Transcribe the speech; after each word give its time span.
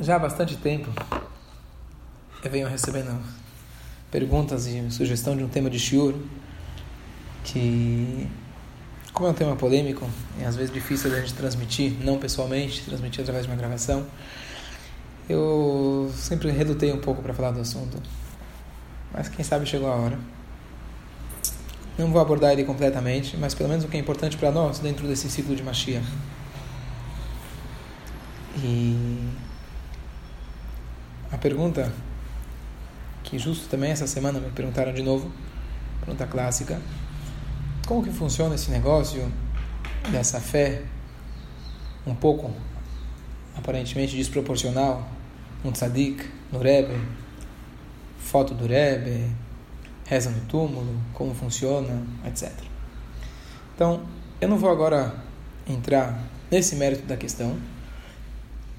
Já 0.00 0.16
há 0.16 0.18
bastante 0.18 0.56
tempo 0.56 0.90
eu 2.44 2.50
venho 2.50 2.68
recebendo 2.68 3.18
perguntas 4.10 4.66
e 4.66 4.90
sugestão 4.90 5.36
de 5.36 5.42
um 5.42 5.48
tema 5.48 5.68
de 5.68 5.78
shiur 5.78 6.14
que, 7.42 8.28
como 9.12 9.28
é 9.28 9.30
um 9.30 9.34
tema 9.34 9.56
polêmico 9.56 10.08
e 10.38 10.44
às 10.44 10.56
vezes 10.56 10.72
difícil 10.72 11.10
de 11.10 11.16
a 11.16 11.20
gente 11.20 11.34
transmitir, 11.34 11.94
não 12.04 12.18
pessoalmente, 12.18 12.84
transmitir 12.84 13.20
através 13.22 13.46
de 13.46 13.50
uma 13.50 13.56
gravação, 13.56 14.06
eu 15.28 16.12
sempre 16.14 16.50
relutei 16.50 16.92
um 16.92 17.00
pouco 17.00 17.22
para 17.22 17.34
falar 17.34 17.50
do 17.50 17.60
assunto. 17.60 18.00
Mas 19.12 19.28
quem 19.28 19.44
sabe 19.44 19.66
chegou 19.66 19.88
a 19.90 19.94
hora. 19.94 20.18
Não 21.98 22.12
vou 22.12 22.20
abordar 22.20 22.52
ele 22.52 22.64
completamente, 22.64 23.36
mas 23.36 23.54
pelo 23.54 23.68
menos 23.68 23.84
o 23.84 23.88
que 23.88 23.96
é 23.96 24.00
importante 24.00 24.36
para 24.36 24.52
nós 24.52 24.78
dentro 24.78 25.08
desse 25.08 25.30
ciclo 25.30 25.56
de 25.56 25.62
Mashiach. 25.62 26.06
E 28.58 29.30
a 31.30 31.38
pergunta 31.38 31.92
que 33.22 33.38
justo 33.38 33.68
também 33.68 33.90
essa 33.90 34.06
semana 34.06 34.38
me 34.38 34.50
perguntaram 34.50 34.92
de 34.92 35.02
novo, 35.02 35.30
pergunta 36.00 36.26
clássica, 36.26 36.80
como 37.86 38.02
que 38.02 38.10
funciona 38.10 38.54
esse 38.54 38.70
negócio 38.70 39.30
dessa 40.10 40.40
fé 40.40 40.82
um 42.06 42.14
pouco 42.14 42.52
aparentemente 43.56 44.16
desproporcional 44.16 45.08
um 45.64 45.72
tzadik 45.72 46.24
no 46.52 46.60
Rebbe, 46.60 46.94
foto 48.18 48.54
do 48.54 48.66
Rebbe, 48.66 49.30
reza 50.04 50.30
no 50.30 50.40
túmulo, 50.42 51.00
como 51.12 51.34
funciona, 51.34 52.06
etc. 52.26 52.52
Então, 53.74 54.02
eu 54.40 54.48
não 54.48 54.58
vou 54.58 54.70
agora 54.70 55.14
entrar 55.68 56.22
nesse 56.50 56.76
mérito 56.76 57.06
da 57.06 57.16
questão, 57.16 57.56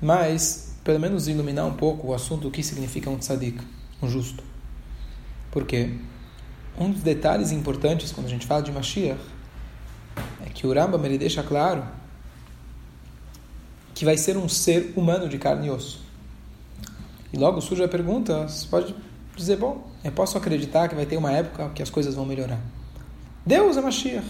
mas 0.02 0.67
pelo 0.88 1.02
menos 1.02 1.28
iluminar 1.28 1.66
um 1.66 1.74
pouco 1.74 2.08
o 2.08 2.14
assunto 2.14 2.44
do 2.44 2.52
que 2.52 2.64
significa 2.64 3.10
um 3.10 3.18
tzadik, 3.18 3.60
um 4.02 4.08
justo. 4.08 4.42
Porque 5.52 5.92
um 6.80 6.90
dos 6.90 7.04
detalhes 7.04 7.52
importantes 7.52 8.14
quando 8.14 8.28
a 8.28 8.30
gente 8.30 8.48
fala 8.48 8.62
de 8.62 8.72
Mashiach 8.72 9.20
é 10.46 10.50
que 10.50 10.66
o 10.66 10.74
Rambam 10.74 11.04
ele 11.04 11.18
deixa 11.18 11.44
claro 11.44 11.84
que 13.94 14.06
vai 14.06 14.18
ser 14.18 14.38
um 14.38 14.48
ser 14.48 14.94
humano 14.96 15.28
de 15.28 15.38
carne 15.38 15.68
e 15.68 15.70
osso. 15.70 16.00
E 17.34 17.38
logo 17.38 17.60
surge 17.60 17.84
a 17.84 17.90
pergunta, 17.90 18.48
você 18.48 18.66
pode 18.66 18.96
dizer, 19.36 19.58
bom, 19.58 19.92
eu 20.06 20.12
posso 20.14 20.38
acreditar 20.38 20.88
que 20.88 20.96
vai 20.96 21.06
ter 21.06 21.18
uma 21.18 21.34
época 21.34 21.70
que 21.76 21.84
as 21.84 21.90
coisas 21.90 22.16
vão 22.16 22.26
melhorar. 22.26 22.62
Deus 23.46 23.76
é 23.76 23.82
Mashiach. 23.82 24.26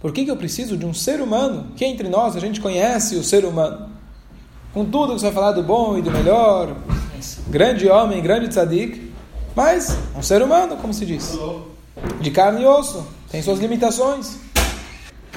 Por 0.00 0.12
que, 0.12 0.24
que 0.24 0.30
eu 0.30 0.36
preciso 0.36 0.76
de 0.76 0.86
um 0.86 0.94
ser 0.94 1.20
humano? 1.20 1.72
Que 1.74 1.84
entre 1.84 2.08
nós 2.08 2.36
a 2.36 2.38
gente 2.38 2.60
conhece 2.60 3.16
o 3.16 3.24
ser 3.24 3.44
humano. 3.44 3.93
Com 4.74 4.84
tudo 4.84 5.14
que 5.14 5.20
você 5.20 5.26
vai 5.26 5.34
falar 5.34 5.52
do 5.52 5.62
bom 5.62 5.96
e 5.96 6.02
do 6.02 6.10
melhor, 6.10 6.76
grande 7.48 7.88
homem, 7.88 8.20
grande 8.20 8.48
tzadik, 8.48 9.08
mas 9.54 9.96
um 10.16 10.20
ser 10.20 10.42
humano, 10.42 10.76
como 10.76 10.92
se 10.92 11.06
diz. 11.06 11.38
De 12.20 12.32
carne 12.32 12.62
e 12.62 12.66
osso, 12.66 13.06
tem 13.30 13.40
suas 13.40 13.60
limitações. 13.60 14.36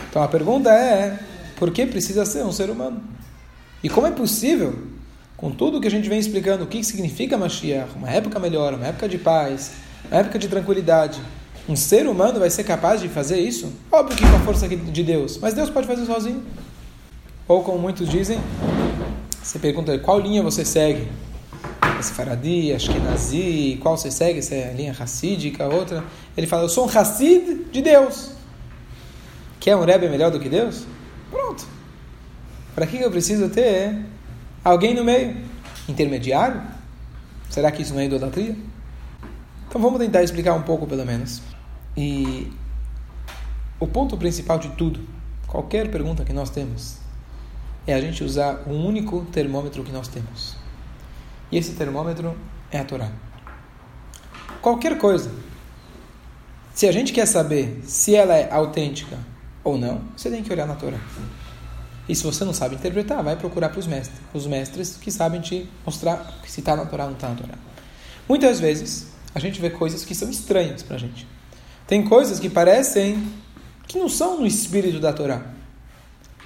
Então 0.09 0.23
a 0.23 0.27
pergunta 0.27 0.71
é, 0.71 1.19
por 1.55 1.69
que 1.69 1.85
precisa 1.85 2.25
ser 2.25 2.43
um 2.43 2.51
ser 2.51 2.71
humano? 2.71 2.99
E 3.83 3.89
como 3.89 4.07
é 4.07 4.11
possível 4.11 4.73
com 5.37 5.51
tudo 5.51 5.79
que 5.79 5.85
a 5.85 5.91
gente 5.91 6.09
vem 6.09 6.17
explicando, 6.17 6.63
o 6.63 6.67
que 6.67 6.83
significa 6.83 7.37
Mashiach, 7.37 7.91
uma 7.95 8.09
época 8.09 8.39
melhor, 8.39 8.73
uma 8.73 8.87
época 8.87 9.07
de 9.07 9.19
paz, 9.19 9.73
uma 10.09 10.19
época 10.19 10.39
de 10.39 10.47
tranquilidade, 10.47 11.21
um 11.69 11.75
ser 11.75 12.07
humano 12.07 12.39
vai 12.39 12.49
ser 12.49 12.63
capaz 12.63 13.01
de 13.01 13.07
fazer 13.07 13.39
isso? 13.39 13.71
Óbvio 13.91 14.17
que 14.17 14.27
com 14.27 14.35
a 14.35 14.39
força 14.39 14.67
de 14.67 15.03
Deus, 15.03 15.37
mas 15.37 15.53
Deus 15.53 15.69
pode 15.69 15.85
fazer 15.85 16.07
sozinho. 16.07 16.43
Ou 17.47 17.63
como 17.63 17.77
muitos 17.77 18.09
dizem, 18.09 18.39
você 19.47 19.59
pergunta 19.59 19.97
qual 19.99 20.19
linha 20.19 20.43
você 20.43 20.65
segue? 20.65 21.07
Faradi, 22.01 22.73
Ashkenazi, 22.73 23.79
qual 23.81 23.97
você 23.97 24.11
segue? 24.11 24.41
Se 24.41 24.55
é 24.55 24.69
a 24.69 24.73
linha 24.73 24.91
Hassídica, 24.91 25.65
outra. 25.67 26.03
Ele 26.35 26.45
fala, 26.45 26.63
eu 26.63 26.69
sou 26.69 26.85
um 26.85 26.89
Hassid 26.89 27.65
de 27.71 27.81
Deus. 27.81 28.31
Quer 29.57 29.77
um 29.77 29.85
Rebbe 29.85 30.09
melhor 30.09 30.31
do 30.31 30.39
que 30.39 30.49
Deus? 30.49 30.85
Pronto. 31.31 31.65
Para 32.75 32.85
que 32.85 32.97
eu 32.97 33.09
preciso 33.09 33.49
ter 33.49 34.05
Alguém 34.65 34.93
no 34.93 35.01
meio? 35.01 35.37
Intermediário? 35.87 36.61
Será 37.49 37.71
que 37.71 37.81
isso 37.81 37.93
não 37.93 38.01
é 38.01 38.05
idolatria? 38.05 38.53
Então 39.69 39.81
vamos 39.81 39.97
tentar 39.97 40.23
explicar 40.23 40.55
um 40.55 40.63
pouco, 40.63 40.85
pelo 40.85 41.05
menos. 41.05 41.41
E 41.95 42.51
o 43.79 43.87
ponto 43.87 44.17
principal 44.17 44.59
de 44.59 44.67
tudo, 44.71 44.99
qualquer 45.47 45.89
pergunta 45.89 46.25
que 46.25 46.33
nós 46.33 46.49
temos, 46.49 46.97
é 47.87 47.93
a 47.93 48.01
gente 48.01 48.23
usar 48.23 48.63
um 48.67 48.85
único 48.85 49.25
termômetro 49.31 49.83
que 49.83 49.91
nós 49.91 50.09
temos. 50.09 50.55
E 51.49 51.57
esse 51.57 51.71
termômetro 51.71 52.35
é 52.69 52.79
a 52.79 52.83
Torá. 52.83 53.09
Qualquer 54.61 54.97
coisa, 54.97 55.31
se 56.73 56.85
a 56.85 56.91
gente 56.91 57.13
quer 57.13 57.25
saber 57.25 57.81
se 57.85 58.13
ela 58.13 58.35
é 58.35 58.51
autêntica 58.51 59.17
ou 59.63 59.77
não, 59.77 60.01
você 60.15 60.29
tem 60.29 60.43
que 60.43 60.51
olhar 60.51 60.67
na 60.67 60.75
Torá. 60.75 60.99
E 62.09 62.15
se 62.15 62.23
você 62.23 62.43
não 62.43 62.53
sabe 62.53 62.75
interpretar, 62.75 63.23
vai 63.23 63.35
procurar 63.35 63.69
para 63.69 63.79
os 63.79 63.87
mestres, 63.87 64.17
os 64.33 64.45
mestres 64.45 64.97
que 64.97 65.11
sabem 65.11 65.41
te 65.41 65.69
mostrar 65.85 66.39
se 66.45 66.59
está 66.59 66.75
na 66.75 66.85
Torá 66.85 67.05
ou 67.05 67.11
não 67.11 67.15
está 67.15 67.29
na 67.29 67.35
Torá. 67.35 67.53
Muitas 68.27 68.59
vezes 68.59 69.07
a 69.33 69.39
gente 69.39 69.61
vê 69.61 69.69
coisas 69.69 70.03
que 70.03 70.13
são 70.13 70.29
estranhas 70.29 70.83
para 70.83 70.97
a 70.97 70.99
gente. 70.99 71.25
Tem 71.85 72.03
coisas 72.03 72.39
que 72.39 72.49
parecem 72.49 73.31
que 73.87 73.97
não 73.97 74.09
são 74.09 74.39
no 74.39 74.45
espírito 74.45 74.99
da 74.99 75.13
Torá. 75.13 75.56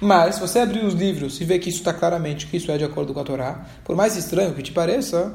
Mas 0.02 0.34
se 0.34 0.40
você 0.40 0.58
abrir 0.58 0.84
os 0.84 0.94
livros 0.94 1.40
e 1.40 1.44
ver 1.44 1.60
que 1.60 1.68
isso 1.68 1.78
está 1.78 1.94
claramente, 1.94 2.48
que 2.48 2.56
isso 2.56 2.72
é 2.72 2.76
de 2.76 2.82
acordo 2.82 3.14
com 3.14 3.20
a 3.20 3.22
Torá, 3.22 3.64
por 3.84 3.94
mais 3.94 4.16
estranho 4.16 4.52
que 4.52 4.60
te 4.60 4.72
pareça, 4.72 5.32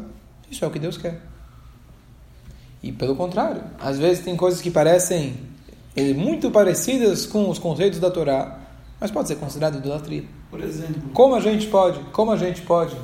isso 0.51 0.65
é 0.65 0.67
o 0.67 0.71
que 0.71 0.77
Deus 0.77 0.97
quer. 0.97 1.21
E 2.83 2.91
pelo 2.91 3.15
contrário, 3.15 3.63
às 3.79 3.97
vezes 3.97 4.25
tem 4.25 4.35
coisas 4.35 4.59
que 4.59 4.69
parecem 4.69 5.37
eh, 5.95 6.13
muito 6.13 6.51
parecidas 6.51 7.25
com 7.25 7.49
os 7.49 7.57
conceitos 7.57 7.97
da 7.97 8.11
Torá, 8.11 8.59
mas 8.99 9.09
pode 9.09 9.29
ser 9.29 9.35
considerado 9.35 9.77
idolatria. 9.77 10.25
Por 10.51 10.59
exemplo. 10.59 11.01
Como 11.13 11.33
a 11.33 11.39
gente 11.39 11.67
pode, 11.67 12.01
como 12.11 12.31
a 12.33 12.35
gente 12.35 12.61
pode 12.63 12.97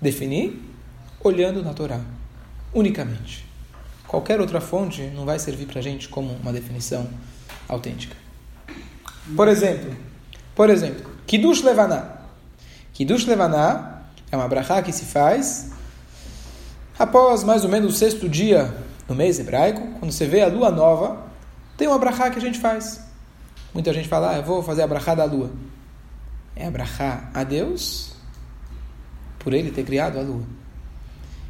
definir? 0.00 0.62
Olhando 1.20 1.64
na 1.64 1.74
Torá, 1.74 2.00
unicamente. 2.72 3.44
Qualquer 4.06 4.40
outra 4.40 4.60
fonte 4.60 5.02
não 5.16 5.24
vai 5.24 5.40
servir 5.40 5.66
para 5.66 5.80
a 5.80 5.82
gente 5.82 6.08
como 6.08 6.34
uma 6.34 6.52
definição 6.52 7.08
autêntica. 7.68 8.16
Por 9.34 9.48
exemplo, 9.48 10.07
por 10.58 10.70
exemplo, 10.70 11.08
Kiddush 11.24 11.62
Levaná. 11.62 12.16
Kiddush 12.92 13.26
Levaná 13.26 14.02
é 14.28 14.36
uma 14.36 14.48
brachá 14.48 14.82
que 14.82 14.90
se 14.90 15.04
faz 15.04 15.70
após 16.98 17.44
mais 17.44 17.62
ou 17.62 17.70
menos 17.70 17.94
o 17.94 17.96
sexto 17.96 18.28
dia 18.28 18.74
do 19.06 19.14
mês 19.14 19.38
hebraico, 19.38 19.80
quando 20.00 20.10
você 20.10 20.26
vê 20.26 20.42
a 20.42 20.48
lua 20.48 20.72
nova, 20.72 21.28
tem 21.76 21.86
uma 21.86 21.96
brachá 21.96 22.28
que 22.28 22.38
a 22.38 22.40
gente 22.40 22.58
faz. 22.58 23.00
Muita 23.72 23.92
gente 23.92 24.08
fala, 24.08 24.32
ah, 24.32 24.38
eu 24.38 24.42
vou 24.42 24.60
fazer 24.60 24.82
a 24.82 24.86
brachá 24.88 25.14
da 25.14 25.24
lua. 25.24 25.48
É 26.56 26.66
a 26.66 26.70
brachá 26.72 27.30
a 27.32 27.44
Deus 27.44 28.14
por 29.38 29.54
ele 29.54 29.70
ter 29.70 29.84
criado 29.84 30.18
a 30.18 30.22
lua. 30.22 30.42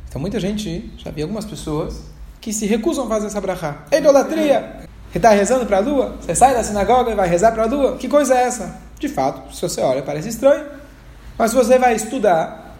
Então 0.07 0.21
muita 0.21 0.39
gente, 0.39 0.93
já 0.99 1.11
vi 1.11 1.23
algumas 1.23 1.47
pessoas 1.47 2.03
que 2.43 2.53
se 2.53 2.67
recusam 2.67 3.07
a 3.07 3.09
fazer 3.09 3.29
essa 3.29 3.41
brachá. 3.41 3.87
Idolatria! 3.91 4.87
Você 5.11 5.17
está 5.17 5.31
rezando 5.31 5.65
para 5.65 5.79
a 5.79 5.81
lua? 5.81 6.19
Você 6.21 6.35
sai 6.35 6.53
da 6.53 6.63
sinagoga 6.63 7.11
e 7.11 7.15
vai 7.15 7.27
rezar 7.27 7.53
para 7.53 7.63
a 7.63 7.67
lua? 7.67 7.97
Que 7.97 8.07
coisa 8.07 8.35
é 8.35 8.43
essa? 8.43 8.88
De 8.99 9.09
fato, 9.09 9.55
se 9.55 9.63
você 9.63 9.81
olha, 9.81 10.03
parece 10.03 10.29
estranho. 10.29 10.67
Mas 11.37 11.51
se 11.51 11.57
você 11.57 11.79
vai 11.79 11.95
estudar, 11.95 12.77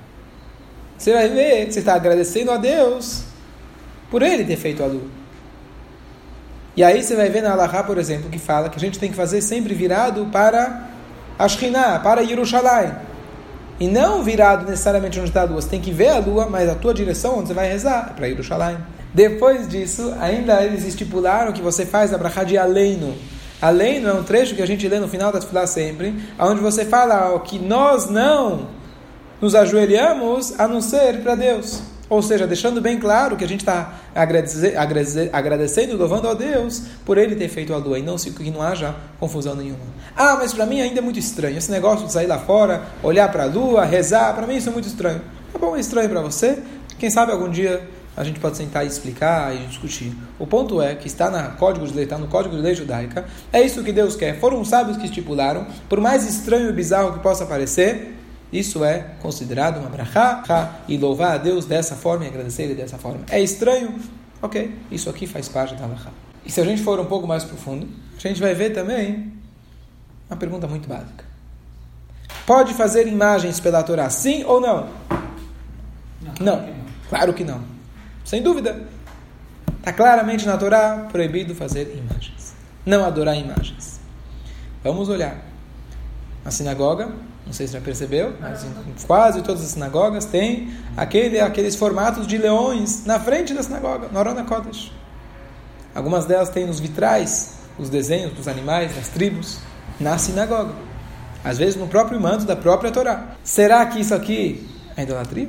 você 0.97 1.13
vai 1.13 1.29
ver 1.29 1.67
que 1.67 1.73
você 1.73 1.79
está 1.79 1.95
agradecendo 1.95 2.51
a 2.51 2.57
Deus 2.57 3.23
por 4.11 4.23
ele 4.23 4.45
ter 4.45 4.57
feito 4.57 4.83
a 4.83 4.87
lua. 4.87 5.07
E 6.77 6.83
aí 6.83 7.03
você 7.03 7.15
vai 7.15 7.29
ver 7.29 7.43
na 7.43 7.53
Allahá, 7.53 7.83
por 7.83 7.99
exemplo, 7.99 8.31
que 8.31 8.39
fala 8.39 8.69
que 8.69 8.77
a 8.77 8.81
gente 8.81 8.99
tem 8.99 9.11
que 9.11 9.17
fazer 9.17 9.41
sempre 9.43 9.75
virado 9.75 10.27
para 10.27 10.89
Ashkinah, 11.39 12.01
para 12.01 12.21
Yerushalayim. 12.21 12.93
E 13.81 13.87
não 13.87 14.25
virado 14.25 14.69
necessariamente 14.69 15.19
onde 15.21 15.29
está 15.29 15.43
a 15.43 15.45
lua. 15.45 15.61
Você 15.61 15.69
tem 15.69 15.81
que 15.81 15.93
ver 15.93 16.09
a 16.09 16.19
lua, 16.19 16.49
mas 16.49 16.69
a 16.69 16.75
tua 16.75 16.93
direção 16.93 17.39
onde 17.39 17.49
você 17.49 17.55
vai 17.55 17.69
rezar 17.69 18.09
é 18.11 18.13
para 18.15 18.27
Yerushalayim. 18.27 18.79
Depois 19.15 19.69
disso, 19.69 20.15
ainda 20.21 20.63
eles 20.63 20.85
estipularam 20.85 21.53
que 21.53 21.63
você 21.63 21.87
faz 21.87 22.13
a 22.13 22.19
brachá 22.19 22.43
de 22.45 22.59
Aleino. 22.59 23.17
Aleino 23.61 24.09
é 24.09 24.13
um 24.13 24.23
trecho 24.23 24.55
que 24.55 24.63
a 24.63 24.67
gente 24.67 24.87
lê 24.87 25.01
no 25.01 25.09
final 25.09 25.33
da 25.33 25.41
Tfilah 25.41 25.67
sempre, 25.67 26.15
onde 26.39 26.61
você 26.61 26.85
fala 26.85 27.39
que 27.41 27.59
nós 27.59 28.09
não 28.09 28.69
nos 29.41 29.55
ajoelhamos 29.55 30.59
a 30.59 30.69
não 30.69 30.81
ser 30.81 31.21
para 31.23 31.35
Deus. 31.35 31.83
Ou 32.09 32.23
seja, 32.23 32.47
deixando 32.47 32.81
bem 32.81 32.99
claro 32.99 33.37
que 33.37 33.45
a 33.45 33.49
gente 33.49 33.61
está 33.61 33.99
agradecendo 34.15 35.93
e 35.93 35.97
louvando 35.97 36.29
a 36.29 36.35
Deus 36.35 36.83
por 37.05 37.19
ele 37.19 37.37
ter 37.37 37.49
feito 37.49 37.75
a 37.75 37.77
lua 37.77 37.99
e 37.99 38.03
não 38.03 38.17
se, 38.17 38.31
que 38.31 38.51
não 38.51 38.63
haja 38.63 38.95
confusão 39.21 39.55
nenhuma. 39.55 39.81
Ah, 40.17 40.37
mas 40.39 40.55
para 40.55 40.65
mim 40.65 40.81
ainda 40.81 41.01
é 41.01 41.03
muito 41.03 41.19
estranho. 41.19 41.59
Esse 41.59 41.71
negócio 41.71 42.07
de 42.07 42.13
sair 42.13 42.27
lá 42.27 42.39
fora, 42.39 42.83
olhar 43.03 43.31
para 43.31 43.43
a 43.43 43.47
lua, 43.47 43.85
rezar, 43.85 44.35
para 44.35 44.47
mim 44.47 44.57
isso 44.57 44.71
é 44.71 44.73
muito 44.73 44.89
estranho. 44.89 45.21
Tá 45.53 45.59
bom, 45.59 45.77
é 45.77 45.81
estranho 45.81 46.09
para 46.09 46.23
você. 46.23 46.59
Quem 46.99 47.11
sabe 47.11 47.31
algum 47.33 47.51
dia 47.51 47.87
a 48.19 48.25
gente 48.25 48.41
pode 48.41 48.57
sentar 48.57 48.85
e 48.85 48.89
explicar 48.89 49.55
e 49.55 49.59
discutir. 49.69 50.13
O 50.41 50.47
ponto 50.47 50.83
é 50.83 50.97
que 50.97 51.07
está 51.07 51.31
na 51.31 51.51
código 51.51 51.87
de 51.87 51.95
lei, 51.95 52.03
está 52.03 52.19
no 52.19 52.27
código 52.27 52.57
de 52.57 52.61
lei 52.61 52.75
judaica. 52.75 53.25
É 53.53 53.63
isso 53.63 53.85
que 53.85 53.93
Deus 53.93 54.17
quer. 54.17 54.41
Foram 54.41 54.61
os 54.61 54.67
sábios 54.67 54.97
que 54.97 55.05
estipularam, 55.05 55.65
por 55.89 56.01
mais 56.01 56.29
estranho 56.29 56.69
e 56.69 56.73
bizarro 56.73 57.13
que 57.13 57.21
possa 57.21 57.47
parecer, 57.47 58.17
Isso 58.53 58.83
é 58.83 59.05
considerado 59.21 59.79
uma 59.79 59.89
brachá 59.91 60.81
e 60.89 60.97
louvar 60.97 61.35
a 61.35 61.37
Deus 61.37 61.67
dessa 61.67 61.95
forma 61.95 62.25
e 62.25 62.29
agradecer 62.29 62.63
Ele 62.63 62.75
dessa 62.75 62.99
forma. 62.99 63.21
É 63.31 63.41
estranho? 63.41 63.95
Ok, 64.43 64.75
isso 64.91 65.09
aqui 65.11 65.27
faz 65.27 65.49
parte 65.49 65.75
da 65.75 65.87
brachá. 65.87 66.11
E 66.45 66.51
se 66.51 66.61
a 66.61 66.65
gente 66.65 66.83
for 66.83 66.99
um 66.99 67.05
pouco 67.05 67.27
mais 67.27 67.45
profundo, 67.45 67.87
a 68.17 68.21
gente 68.21 68.41
vai 68.41 68.55
ver 68.55 68.71
também 68.71 69.33
uma 70.29 70.37
pergunta 70.37 70.67
muito 70.67 70.89
básica. 70.89 71.25
Pode 72.47 72.75
fazer 72.75 73.07
imagens 73.07 73.61
pela 73.61 73.83
Torá, 73.83 74.11
sim 74.11 74.43
ou 74.45 74.61
não? 74.61 74.89
Não. 76.21 76.35
não. 76.41 76.69
Claro 77.11 77.33
que 77.35 77.45
não. 77.45 77.78
Sem 78.29 78.43
dúvida. 78.43 78.85
Está 79.79 79.91
claramente 79.91 80.45
na 80.45 80.59
Torá 80.59 81.09
proibido 81.11 81.55
fazer 81.55 81.97
imagens. 81.97 82.55
Não 82.85 83.03
adorar 83.03 83.35
imagens. 83.39 83.99
Vamos 84.85 85.09
olhar. 85.09 85.39
A 86.45 86.51
sinagoga 86.51 87.09
não 87.47 87.55
sei 87.55 87.67
se 87.67 87.73
já 87.73 87.81
percebeu, 87.81 88.35
mas 88.39 88.63
em 88.65 88.71
quase 89.07 89.41
todas 89.41 89.63
as 89.63 89.69
sinagogas 89.69 90.27
tem 90.27 90.71
aquele, 90.95 91.41
aqueles 91.41 91.75
formatos 91.75 92.27
de 92.27 92.37
leões 92.37 93.07
na 93.07 93.19
frente 93.19 93.55
da 93.55 93.63
sinagoga, 93.63 94.09
no 94.09 94.19
Arona 94.19 94.45
Kodesh. 94.45 94.93
Algumas 95.95 96.27
delas 96.27 96.51
têm 96.51 96.67
nos 96.67 96.79
vitrais 96.79 97.55
os 97.79 97.89
desenhos 97.89 98.35
dos 98.35 98.47
animais, 98.47 98.95
das 98.95 99.09
tribos, 99.09 99.61
na 99.99 100.19
sinagoga. 100.19 100.75
Às 101.43 101.57
vezes 101.57 101.77
no 101.77 101.89
próprio 101.89 102.21
manto 102.21 102.45
da 102.45 102.55
própria 102.55 102.93
Torá. 102.93 103.29
Será 103.43 103.87
que 103.87 103.99
isso 103.99 104.15
aqui 104.15 104.69
é 104.95 105.05
idolatria? 105.05 105.49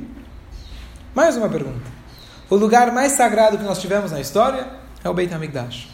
Mais 1.14 1.36
uma 1.36 1.50
pergunta. 1.50 1.99
O 2.50 2.56
lugar 2.56 2.90
mais 2.90 3.12
sagrado 3.12 3.56
que 3.56 3.62
nós 3.62 3.80
tivemos 3.80 4.10
na 4.10 4.20
história 4.20 4.66
é 5.04 5.08
o 5.08 5.14
Beit 5.14 5.32
HaMikdash. 5.32 5.88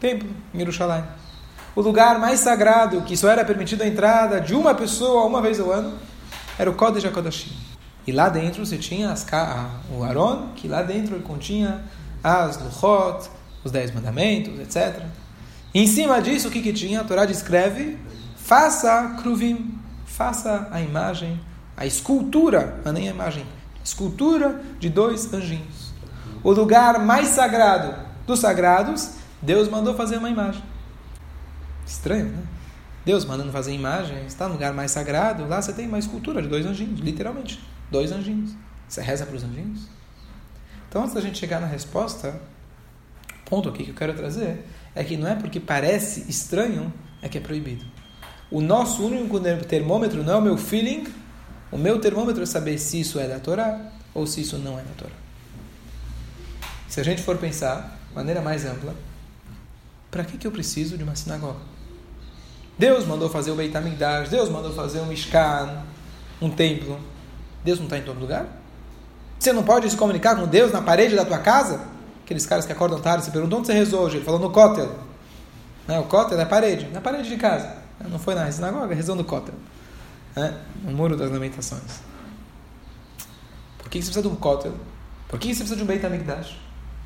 Templo, 0.00 0.28
em 0.52 0.64
o 1.76 1.80
lugar 1.80 2.18
mais 2.18 2.40
sagrado, 2.40 3.02
que 3.02 3.16
só 3.16 3.30
era 3.30 3.44
permitido 3.44 3.82
a 3.82 3.86
entrada 3.86 4.40
de 4.40 4.52
uma 4.56 4.74
pessoa 4.74 5.24
uma 5.24 5.40
vez 5.40 5.60
ao 5.60 5.70
ano, 5.70 5.96
era 6.58 6.68
o 6.68 6.74
Kodesh 6.74 7.04
HaKodashim. 7.04 7.52
E 8.04 8.10
lá 8.10 8.28
dentro 8.28 8.66
você 8.66 8.76
tinha 8.76 9.12
as, 9.12 9.24
o 9.96 10.02
Aron, 10.02 10.48
que 10.56 10.66
lá 10.66 10.82
dentro 10.82 11.20
continha 11.20 11.84
as 12.24 12.60
Luchot, 12.60 13.30
os 13.62 13.70
Dez 13.70 13.94
Mandamentos, 13.94 14.58
etc. 14.58 15.04
Em 15.72 15.86
cima 15.86 16.20
disso, 16.20 16.48
o 16.48 16.50
que, 16.50 16.60
que 16.60 16.72
tinha? 16.72 17.02
A 17.02 17.04
Torá 17.04 17.24
descreve: 17.24 17.96
faça 18.36 19.14
Kruvim, 19.22 19.78
faça 20.04 20.66
a 20.72 20.80
imagem, 20.80 21.40
a 21.76 21.86
escultura, 21.86 22.80
não 22.84 22.92
nem 22.92 23.08
a 23.08 23.12
imagem, 23.12 23.46
escultura 23.84 24.60
de 24.78 24.88
dois 24.88 25.32
anjinhos. 25.32 25.92
O 26.42 26.52
lugar 26.52 26.98
mais 27.04 27.28
sagrado 27.28 27.94
dos 28.26 28.40
sagrados, 28.40 29.12
Deus 29.40 29.68
mandou 29.68 29.94
fazer 29.94 30.18
uma 30.18 30.28
imagem. 30.28 30.62
Estranho, 31.86 32.26
né? 32.26 32.42
Deus 33.04 33.24
mandando 33.24 33.50
fazer 33.50 33.72
imagem, 33.72 34.26
está 34.26 34.46
no 34.46 34.52
lugar 34.52 34.74
mais 34.74 34.90
sagrado, 34.90 35.48
lá 35.48 35.62
você 35.62 35.72
tem 35.72 35.86
uma 35.88 35.98
escultura 35.98 36.42
de 36.42 36.48
dois 36.48 36.66
anjinhos, 36.66 37.00
literalmente. 37.00 37.58
Dois 37.90 38.12
anjinhos. 38.12 38.54
Você 38.86 39.00
reza 39.00 39.24
para 39.24 39.34
os 39.34 39.42
anjinhos? 39.42 39.88
Então, 40.88 41.02
antes 41.02 41.14
da 41.14 41.20
gente 41.22 41.38
chegar 41.38 41.58
na 41.58 41.66
resposta, 41.66 42.38
ponto 43.46 43.68
aqui 43.68 43.84
que 43.84 43.90
eu 43.90 43.94
quero 43.94 44.12
trazer 44.12 44.62
é 44.94 45.02
que 45.02 45.16
não 45.16 45.28
é 45.28 45.34
porque 45.34 45.58
parece 45.58 46.28
estranho 46.28 46.92
é 47.22 47.28
que 47.28 47.38
é 47.38 47.40
proibido. 47.40 47.84
O 48.50 48.60
nosso 48.60 49.04
único 49.04 49.38
termômetro 49.66 50.22
não 50.22 50.34
é 50.34 50.36
o 50.36 50.42
meu 50.42 50.56
feeling, 50.56 51.06
o 51.70 51.78
meu 51.78 52.00
termômetro 52.00 52.42
é 52.42 52.46
saber 52.46 52.78
se 52.78 53.00
isso 53.00 53.18
é 53.18 53.28
da 53.28 53.38
Torá 53.38 53.80
ou 54.14 54.26
se 54.26 54.40
isso 54.40 54.56
não 54.58 54.78
é 54.78 54.82
da 54.82 54.92
Torá. 54.96 55.14
Se 56.88 57.00
a 57.00 57.04
gente 57.04 57.22
for 57.22 57.36
pensar 57.36 57.98
de 58.08 58.14
maneira 58.14 58.40
mais 58.40 58.64
ampla, 58.64 58.94
para 60.10 60.24
que, 60.24 60.38
que 60.38 60.46
eu 60.46 60.50
preciso 60.50 60.96
de 60.96 61.04
uma 61.04 61.14
sinagoga? 61.14 61.60
Deus 62.78 63.04
mandou 63.06 63.28
fazer 63.28 63.50
o 63.50 63.56
Beit 63.56 63.76
HaMikdash, 63.76 64.28
Deus 64.30 64.48
mandou 64.48 64.72
fazer 64.72 65.00
um 65.00 65.06
Mishkan, 65.06 65.82
um 66.40 66.48
templo. 66.48 66.98
Deus 67.64 67.78
não 67.78 67.86
está 67.86 67.98
em 67.98 68.02
todo 68.02 68.18
lugar? 68.18 68.46
Você 69.38 69.52
não 69.52 69.62
pode 69.62 69.90
se 69.90 69.96
comunicar 69.96 70.36
com 70.36 70.46
Deus 70.46 70.72
na 70.72 70.80
parede 70.80 71.14
da 71.14 71.24
tua 71.24 71.38
casa? 71.38 71.80
Aqueles 72.24 72.46
caras 72.46 72.64
que 72.64 72.72
acordam 72.72 73.00
tarde 73.00 73.24
se 73.24 73.30
perguntam 73.30 73.58
onde 73.58 73.66
você 73.66 73.72
rezou 73.72 74.02
hoje. 74.02 74.16
Ele 74.16 74.24
falou 74.24 74.40
no 74.40 74.50
cótel. 74.50 74.94
Não, 75.86 76.00
o 76.00 76.04
cótel 76.04 76.38
é 76.38 76.42
a 76.42 76.46
parede, 76.46 76.88
na 76.92 77.00
parede 77.00 77.28
de 77.28 77.36
casa. 77.36 77.74
Não 78.08 78.18
foi 78.18 78.34
na 78.34 78.50
sinagoga, 78.50 78.94
rezou 78.94 79.16
no 79.16 79.24
cótel. 79.24 79.54
É, 80.38 80.54
no 80.84 80.92
muro 80.92 81.16
das 81.16 81.30
lamentações. 81.30 82.00
Por 83.76 83.90
que 83.90 83.98
você 83.98 84.06
precisa 84.06 84.22
de 84.22 84.28
um 84.28 84.36
cótel? 84.36 84.72
Por 85.26 85.38
que 85.38 85.48
você 85.48 85.60
precisa 85.60 85.76
de 85.76 85.82
um 85.82 85.86
Beit 85.86 86.04
HaMikdash? 86.04 86.56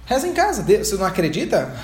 Reza 0.05 0.27
em 0.29 0.35
casa. 0.35 0.63
Deus, 0.63 0.89
você 0.89 0.97
não 0.97 1.07
acredita? 1.07 1.75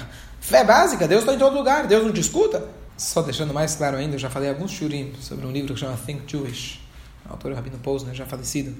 Fé 0.40 0.62
básica, 0.62 1.08
Deus 1.08 1.22
está 1.22 1.32
em 1.32 1.38
todo 1.38 1.56
lugar, 1.56 1.86
Deus 1.86 2.04
não 2.04 2.12
te 2.12 2.20
escuta. 2.20 2.68
Só 2.98 3.22
deixando 3.22 3.54
mais 3.54 3.76
claro 3.76 3.96
ainda, 3.96 4.16
eu 4.16 4.18
já 4.18 4.28
falei 4.28 4.50
alguns 4.50 4.72
shurim 4.72 5.14
sobre 5.20 5.46
um 5.46 5.50
livro 5.50 5.72
que 5.72 5.80
chama 5.80 5.96
Think 5.96 6.24
Jewish, 6.26 6.80
o 7.26 7.32
autor 7.32 7.54
Rabino 7.54 7.78
Posner, 7.78 8.14
já 8.14 8.26
falecido. 8.26 8.74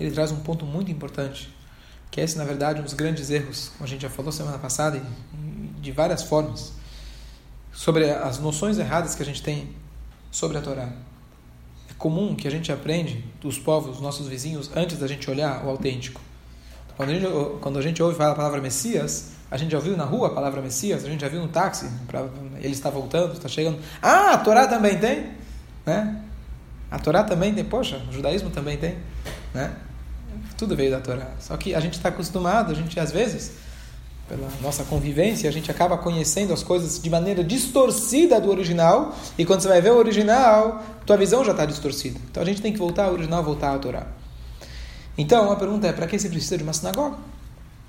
Ele 0.00 0.10
traz 0.10 0.32
um 0.32 0.40
ponto 0.40 0.64
muito 0.64 0.90
importante, 0.90 1.54
que 2.10 2.20
é 2.20 2.24
esse, 2.24 2.36
na 2.36 2.44
verdade, 2.44 2.80
um 2.80 2.84
dos 2.84 2.94
grandes 2.94 3.30
erros, 3.30 3.70
como 3.76 3.84
a 3.84 3.86
gente 3.86 4.02
já 4.02 4.10
falou 4.10 4.32
semana 4.32 4.58
passada, 4.58 5.00
de 5.80 5.92
várias 5.92 6.22
formas, 6.22 6.72
sobre 7.72 8.10
as 8.10 8.38
noções 8.38 8.78
erradas 8.78 9.14
que 9.14 9.22
a 9.22 9.26
gente 9.26 9.42
tem 9.42 9.74
sobre 10.30 10.56
a 10.58 10.62
Torá. 10.62 10.88
Comum 11.98 12.34
que 12.34 12.46
a 12.46 12.50
gente 12.50 12.70
aprende 12.72 13.24
dos 13.40 13.58
povos, 13.58 14.00
nossos 14.00 14.26
vizinhos, 14.26 14.70
antes 14.74 14.98
da 14.98 15.06
gente 15.06 15.30
olhar 15.30 15.64
o 15.64 15.70
autêntico. 15.70 16.20
Quando 16.96 17.10
a 17.10 17.14
gente, 17.14 17.26
quando 17.60 17.78
a 17.78 17.82
gente 17.82 18.02
ouve 18.02 18.16
falar 18.16 18.32
a 18.32 18.34
palavra 18.34 18.60
Messias, 18.60 19.32
a 19.50 19.56
gente 19.56 19.72
já 19.72 19.78
ouviu 19.78 19.96
na 19.96 20.04
rua 20.04 20.28
a 20.28 20.30
palavra 20.30 20.60
Messias, 20.60 21.04
a 21.04 21.08
gente 21.08 21.20
já 21.20 21.28
viu 21.28 21.40
no 21.40 21.48
táxi, 21.48 21.88
pra, 22.06 22.26
ele 22.60 22.72
está 22.72 22.90
voltando, 22.90 23.32
está 23.32 23.48
chegando. 23.48 23.78
Ah, 24.02 24.32
a 24.32 24.38
Torá 24.38 24.66
também 24.66 24.98
tem, 24.98 25.30
né? 25.84 26.20
A 26.90 26.98
Torá 26.98 27.24
também 27.24 27.54
tem, 27.54 27.64
poxa, 27.64 28.00
o 28.08 28.12
judaísmo 28.12 28.50
também 28.50 28.76
tem, 28.76 28.96
né? 29.52 29.74
Tudo 30.56 30.76
veio 30.76 30.90
da 30.90 31.00
Torá. 31.00 31.28
Só 31.40 31.56
que 31.56 31.74
a 31.74 31.80
gente 31.80 31.94
está 31.94 32.08
acostumado, 32.08 32.70
a 32.70 32.74
gente 32.74 32.98
às 33.00 33.10
vezes, 33.10 33.52
pela 34.28 34.48
nossa 34.62 34.84
convivência, 34.84 35.48
a 35.48 35.52
gente 35.52 35.70
acaba 35.70 35.98
conhecendo 35.98 36.52
as 36.52 36.62
coisas 36.62 37.00
de 37.00 37.10
maneira 37.10 37.44
distorcida 37.44 38.40
do 38.40 38.50
original, 38.50 39.14
e 39.36 39.44
quando 39.44 39.60
você 39.60 39.68
vai 39.68 39.80
ver 39.80 39.92
o 39.92 39.96
original, 39.96 40.82
tua 41.04 41.16
visão 41.16 41.44
já 41.44 41.52
está 41.52 41.66
distorcida. 41.66 42.18
Então 42.30 42.42
a 42.42 42.46
gente 42.46 42.62
tem 42.62 42.72
que 42.72 42.78
voltar 42.78 43.06
ao 43.06 43.12
original, 43.12 43.42
voltar 43.42 43.74
à 43.74 43.78
Torá. 43.78 44.06
Então 45.16 45.50
a 45.52 45.56
pergunta 45.56 45.86
é: 45.86 45.92
para 45.92 46.06
que 46.06 46.18
você 46.18 46.28
precisa 46.28 46.56
de 46.56 46.62
uma 46.62 46.72
sinagoga? 46.72 47.16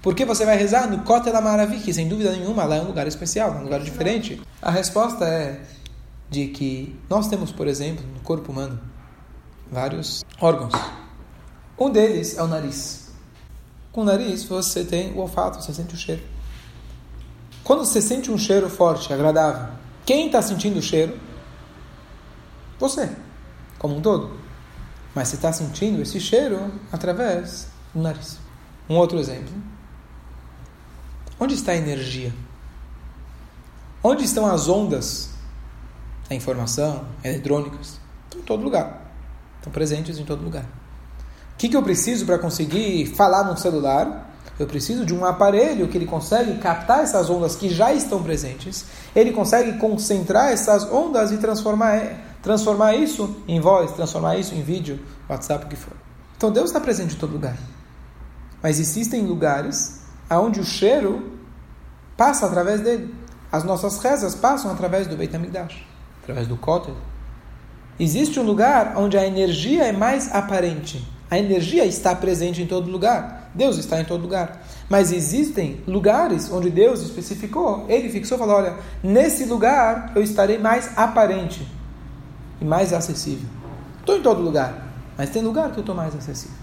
Por 0.01 0.13
que 0.13 0.23
você 0.23 0.45
vai 0.45 0.55
rezar 0.55 0.87
no 0.87 0.99
Kotel 0.99 1.35
Amaravi, 1.35 1.79
que 1.79 1.91
sem 1.91 2.07
dúvida 2.07 2.31
nenhuma 2.31 2.63
lá 2.65 2.75
é 2.75 2.81
um 2.81 2.85
lugar 2.85 3.07
especial, 3.07 3.51
um 3.51 3.63
lugar 3.63 3.79
diferente? 3.79 4.39
A 4.61 4.69
resposta 4.69 5.25
é 5.25 5.59
de 6.29 6.47
que 6.47 6.95
nós 7.09 7.27
temos, 7.27 7.51
por 7.51 7.67
exemplo, 7.67 8.05
no 8.13 8.19
corpo 8.19 8.51
humano, 8.51 8.79
vários 9.71 10.23
órgãos. 10.39 10.73
Um 11.79 11.89
deles 11.89 12.37
é 12.37 12.43
o 12.43 12.47
nariz. 12.47 13.04
Com 13.95 14.01
o 14.01 14.03
nariz 14.03 14.43
você 14.43 14.83
tem 14.83 15.13
o 15.13 15.19
olfato, 15.19 15.63
você 15.63 15.73
sente 15.73 15.93
o 15.93 15.97
cheiro. 15.97 16.21
Quando 17.63 17.85
você 17.85 18.01
sente 18.01 18.29
um 18.29 18.37
cheiro 18.37 18.69
forte, 18.69 19.13
agradável, 19.13 19.69
quem 20.05 20.25
está 20.25 20.41
sentindo 20.41 20.79
o 20.79 20.81
cheiro? 20.81 21.17
Você, 22.77 23.09
como 23.79 23.95
um 23.95 24.01
todo. 24.01 24.37
Mas 25.15 25.29
você 25.29 25.37
está 25.37 25.53
sentindo 25.53 26.01
esse 26.01 26.19
cheiro 26.19 26.73
através 26.91 27.69
do 27.93 28.01
nariz. 28.01 28.37
Um 28.89 28.97
outro 28.97 29.17
exemplo. 29.17 29.53
Onde 31.39 31.53
está 31.53 31.71
a 31.71 31.77
energia? 31.77 32.33
Onde 34.03 34.25
estão 34.25 34.45
as 34.45 34.67
ondas 34.67 35.29
da 36.27 36.35
informação, 36.35 37.07
eletrônicas? 37.23 37.97
Estão 38.25 38.41
em 38.41 38.43
todo 38.43 38.61
lugar. 38.61 39.09
Estão 39.59 39.71
presentes 39.71 40.19
em 40.19 40.25
todo 40.25 40.43
lugar. 40.43 40.65
O 41.55 41.57
que, 41.57 41.69
que 41.69 41.77
eu 41.77 41.81
preciso 41.81 42.25
para 42.25 42.37
conseguir 42.37 43.05
falar 43.15 43.45
no 43.45 43.57
celular? 43.57 44.29
Eu 44.59 44.67
preciso 44.67 45.05
de 45.05 45.13
um 45.13 45.23
aparelho 45.23 45.87
que 45.87 45.97
ele 45.97 46.05
consegue 46.05 46.57
captar 46.59 46.99
essas 46.99 47.29
ondas 47.29 47.55
que 47.55 47.69
já 47.69 47.93
estão 47.93 48.21
presentes. 48.21 48.85
Ele 49.15 49.31
consegue 49.31 49.77
concentrar 49.77 50.51
essas 50.51 50.83
ondas 50.91 51.31
e 51.31 51.37
transformar, 51.37 52.01
transformar 52.41 52.95
isso 52.95 53.37
em 53.47 53.61
voz, 53.61 53.91
transformar 53.93 54.37
isso 54.37 54.53
em 54.53 54.61
vídeo, 54.61 54.99
WhatsApp, 55.29 55.65
o 55.65 55.69
que 55.69 55.77
for. 55.77 55.93
Então 56.35 56.51
Deus 56.51 56.67
está 56.67 56.79
presente 56.81 57.15
em 57.15 57.17
todo 57.17 57.31
lugar. 57.31 57.57
Mas 58.61 58.77
existem 58.77 59.25
lugares 59.25 60.01
aonde 60.29 60.59
o 60.59 60.65
cheiro 60.65 61.31
passa 62.17 62.47
através 62.47 62.81
dele. 62.81 63.15
As 63.49 63.63
nossas 63.63 63.97
rezas 63.99 64.35
passam 64.35 64.71
através 64.71 65.07
do 65.07 65.15
Beit 65.15 65.33
HaMikdash, 65.33 65.85
através 66.21 66.47
do 66.47 66.57
Kotel. 66.57 66.95
Existe 67.97 68.41
um 68.41 68.43
lugar 68.43 68.97
onde 68.97 69.17
a 69.17 69.25
energia 69.25 69.85
é 69.85 69.93
mais 69.93 70.33
aparente. 70.33 71.14
A 71.29 71.39
energia 71.39 71.85
está 71.85 72.15
presente 72.15 72.61
em 72.61 72.67
todo 72.67 72.89
lugar. 72.89 73.51
Deus 73.55 73.77
está 73.77 73.99
em 73.99 74.05
todo 74.05 74.21
lugar. 74.21 74.61
Mas 74.89 75.11
existem 75.11 75.81
lugares 75.87 76.51
onde 76.51 76.69
Deus 76.69 77.01
especificou, 77.01 77.85
ele 77.89 78.09
fixou 78.09 78.37
e 78.37 78.39
falou: 78.39 78.55
olha, 78.57 78.77
nesse 79.01 79.45
lugar 79.45 80.11
eu 80.15 80.21
estarei 80.21 80.57
mais 80.57 80.95
aparente 80.97 81.65
e 82.61 82.65
mais 82.65 82.93
acessível. 82.93 83.47
Estou 83.99 84.17
em 84.17 84.21
todo 84.21 84.41
lugar, 84.41 84.93
mas 85.17 85.29
tem 85.29 85.41
lugar 85.41 85.71
que 85.71 85.77
eu 85.77 85.81
estou 85.81 85.95
mais 85.95 86.15
acessível. 86.15 86.55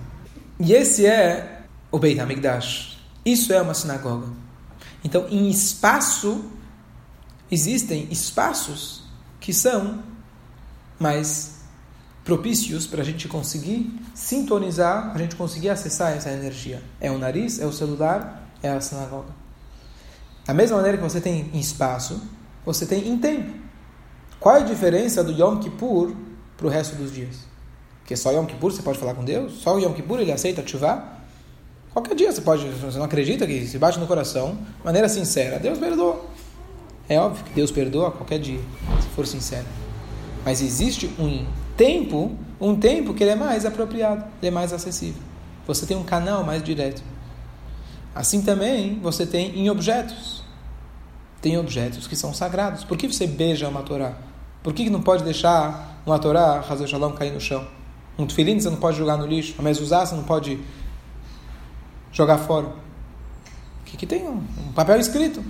E 0.61 0.73
esse 0.73 1.05
é 1.07 1.63
o 1.91 1.99
Beit 1.99 2.21
HaMikdash. 2.21 2.99
Isso 3.25 3.53
é 3.53 3.61
uma 3.61 3.75
sinagoga. 3.75 4.29
Então, 5.05 5.27
em 5.29 5.49
espaço, 5.51 6.45
existem 7.51 8.07
espaços 8.11 9.03
que 9.41 9.53
são 9.53 10.03
mais 11.01 11.62
propícios 12.25 12.87
para 12.87 13.03
a 13.03 13.05
gente 13.05 13.29
conseguir 13.29 13.93
sintonizar, 14.15 15.13
a 15.15 15.19
gente 15.19 15.35
conseguir 15.37 15.71
acessar 15.71 16.13
essa 16.13 16.31
energia. 16.31 16.83
É 17.01 17.11
o 17.11 17.19
nariz, 17.19 17.59
é 17.59 17.67
o 17.67 17.73
celular, 17.73 18.49
é 18.63 18.71
a 18.71 18.81
sinagoga. 18.81 19.33
Da 20.47 20.55
mesma 20.55 20.77
maneira 20.77 20.97
que 20.99 21.03
você 21.03 21.21
tem 21.21 21.51
em 21.53 21.59
espaço, 21.59 22.21
você 22.65 22.87
tem 22.87 23.09
em 23.09 23.19
tempo. 23.19 23.53
Qual 24.39 24.57
é 24.57 24.61
a 24.61 24.65
diferença 24.65 25.23
do 25.23 25.33
Yom 25.33 25.59
Kippur 25.59 26.15
para 26.57 26.67
o 26.67 26.71
resto 26.71 26.97
dos 26.97 27.13
dias? 27.13 27.39
Porque 28.01 28.17
só 28.17 28.33
Yom 28.33 28.47
Kippur 28.47 28.73
você 28.73 28.83
pode 28.83 28.99
falar 28.99 29.15
com 29.15 29.25
Deus? 29.25 29.61
Só 29.61 29.77
o 29.77 29.79
Yom 29.79 29.93
Kippur 29.93 30.21
ele 30.21 30.33
aceita 30.33 30.61
ativar? 30.61 31.21
Qualquer 31.93 32.15
dia 32.15 32.33
você 32.33 32.41
pode, 32.41 32.67
você 32.69 32.99
não 32.99 33.05
acredita 33.05 33.47
que 33.47 33.67
se 33.67 33.79
bate 33.79 33.99
no 33.99 34.07
coração, 34.07 34.57
de 34.79 34.85
maneira 34.85 35.09
sincera, 35.09 35.59
Deus 35.59 35.79
perdoa. 35.79 36.25
É 37.09 37.21
óbvio 37.21 37.45
que 37.45 37.53
Deus 37.53 37.71
perdoa 37.71 38.11
qualquer 38.11 38.39
dia, 38.39 38.61
se 39.01 39.09
for 39.09 39.27
sincero. 39.27 39.67
Mas 40.45 40.63
existe 40.63 41.07
um 41.19 41.47
tempo, 41.83 42.31
um 42.61 42.77
tempo 42.77 43.13
que 43.13 43.25
ele 43.25 43.33
é 43.33 43.35
mais 43.35 43.67
apropriado, 43.67 44.25
ele 44.41 44.47
é 44.47 44.51
mais 44.53 44.73
acessível. 44.73 45.21
Você 45.67 45.85
tem 45.85 45.97
um 45.97 46.05
canal 46.05 46.45
mais 46.45 46.63
direto. 46.63 47.03
Assim 48.15 48.41
também 48.41 49.01
você 49.01 49.27
tem 49.27 49.59
em 49.59 49.69
objetos. 49.69 50.45
Tem 51.41 51.59
objetos 51.59 52.07
que 52.07 52.15
são 52.15 52.33
sagrados. 52.33 52.85
Por 52.85 52.97
que 52.97 53.09
você 53.09 53.27
beija 53.27 53.69
uma 53.69 53.83
Torá? 53.83 54.15
Por 54.63 54.73
que 54.73 54.89
não 54.89 55.03
pode 55.03 55.25
deixar 55.25 56.01
uma 56.07 56.21
Torá, 56.21 56.61
Hazel 56.61 56.87
Shalom, 56.87 57.15
cair 57.15 57.33
no 57.33 57.41
chão? 57.41 57.67
Um 58.17 58.27
tefilim 58.27 58.61
você 58.61 58.71
não 58.71 58.77
pode 58.77 58.97
jogar 58.97 59.17
no 59.17 59.27
lixo. 59.27 59.57
A 59.59 59.63
mezuzá 59.63 60.07
você 60.07 60.15
não 60.15 60.23
pode 60.23 60.61
jogar 62.13 62.39
fora. 62.39 62.69
Que, 63.85 63.97
que 63.97 64.07
tem 64.07 64.23
um, 64.23 64.41
um 64.69 64.73
papel 64.73 65.01
escrito. 65.01 65.43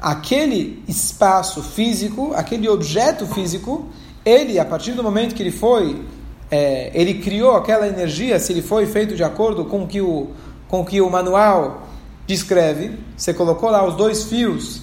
Aquele 0.00 0.82
espaço 0.88 1.62
físico, 1.62 2.32
aquele 2.34 2.68
objeto 2.68 3.28
físico, 3.28 3.88
ele, 4.26 4.58
a 4.58 4.64
partir 4.64 4.92
do 4.92 5.04
momento 5.04 5.36
que 5.36 5.42
ele 5.42 5.52
foi, 5.52 6.04
é, 6.50 6.90
ele 6.92 7.14
criou 7.14 7.54
aquela 7.54 7.86
energia, 7.86 8.40
se 8.40 8.52
ele 8.52 8.60
foi 8.60 8.84
feito 8.84 9.14
de 9.14 9.22
acordo 9.22 9.64
com 9.66 9.86
que 9.86 10.00
o, 10.00 10.32
com 10.66 10.84
que 10.84 11.00
o 11.00 11.08
manual 11.08 11.86
descreve, 12.26 12.98
você 13.16 13.32
colocou 13.32 13.70
lá 13.70 13.86
os 13.86 13.94
dois 13.94 14.24
fios, 14.24 14.82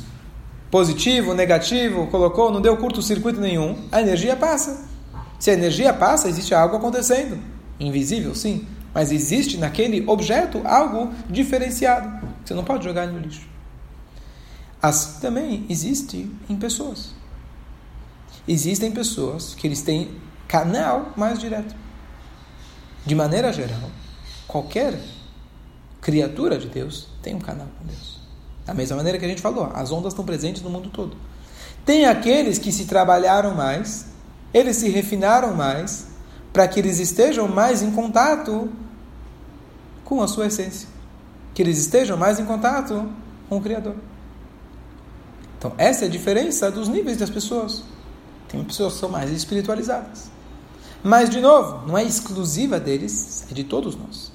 positivo, 0.71 1.33
negativo, 1.33 2.07
colocou, 2.07 2.49
não 2.51 2.61
deu 2.61 2.77
curto-circuito 2.77 3.39
nenhum, 3.39 3.77
a 3.91 4.01
energia 4.01 4.35
passa. 4.35 4.85
Se 5.37 5.51
a 5.51 5.53
energia 5.53 5.93
passa, 5.93 6.29
existe 6.29 6.55
algo 6.55 6.77
acontecendo. 6.77 7.37
Invisível, 7.77 8.33
sim, 8.33 8.65
mas 8.93 9.11
existe 9.11 9.57
naquele 9.57 10.05
objeto 10.07 10.61
algo 10.63 11.11
diferenciado. 11.29 12.27
Você 12.45 12.53
não 12.53 12.63
pode 12.63 12.85
jogar 12.85 13.07
no 13.07 13.19
lixo. 13.19 13.45
Assim 14.81 15.19
também 15.19 15.65
existe 15.69 16.29
em 16.49 16.55
pessoas. 16.55 17.13
Existem 18.47 18.91
pessoas 18.91 19.55
que 19.55 19.65
eles 19.67 19.81
têm 19.81 20.11
canal 20.47 21.13
mais 21.15 21.39
direto. 21.39 21.75
De 23.05 23.15
maneira 23.15 23.51
geral, 23.51 23.89
qualquer 24.47 24.99
criatura 26.01 26.57
de 26.57 26.67
Deus 26.67 27.07
tem 27.21 27.33
um 27.33 27.39
canal 27.39 27.67
com 27.79 27.85
Deus. 27.85 28.19
Da 28.65 28.73
mesma 28.73 28.97
maneira 28.97 29.17
que 29.17 29.25
a 29.25 29.27
gente 29.27 29.41
falou, 29.41 29.69
as 29.73 29.91
ondas 29.91 30.13
estão 30.13 30.25
presentes 30.25 30.61
no 30.61 30.69
mundo 30.69 30.89
todo. 30.89 31.17
Tem 31.85 32.05
aqueles 32.05 32.57
que 32.57 32.71
se 32.71 32.85
trabalharam 32.85 33.55
mais, 33.55 34.05
eles 34.53 34.77
se 34.77 34.89
refinaram 34.89 35.53
mais, 35.53 36.07
para 36.51 36.67
que 36.67 36.79
eles 36.79 36.99
estejam 36.99 37.47
mais 37.47 37.81
em 37.81 37.91
contato 37.91 38.69
com 40.05 40.21
a 40.21 40.27
sua 40.27 40.47
essência. 40.47 40.87
Que 41.53 41.61
eles 41.61 41.77
estejam 41.77 42.15
mais 42.15 42.39
em 42.39 42.45
contato 42.45 43.09
com 43.49 43.57
o 43.57 43.61
Criador. 43.61 43.95
Então, 45.57 45.73
essa 45.77 46.05
é 46.05 46.07
a 46.07 46.11
diferença 46.11 46.69
dos 46.69 46.87
níveis 46.87 47.17
das 47.17 47.29
pessoas. 47.29 47.83
Tem 48.53 48.63
pessoas 48.63 48.93
que 48.93 48.99
são 48.99 49.09
mais 49.09 49.31
espiritualizadas. 49.31 50.29
Mas, 51.03 51.27
de 51.27 51.41
novo, 51.41 51.87
não 51.87 51.97
é 51.97 52.03
exclusiva 52.03 52.79
deles, 52.79 53.47
é 53.49 53.53
de 53.53 53.63
todos 53.63 53.95
nós. 53.95 54.31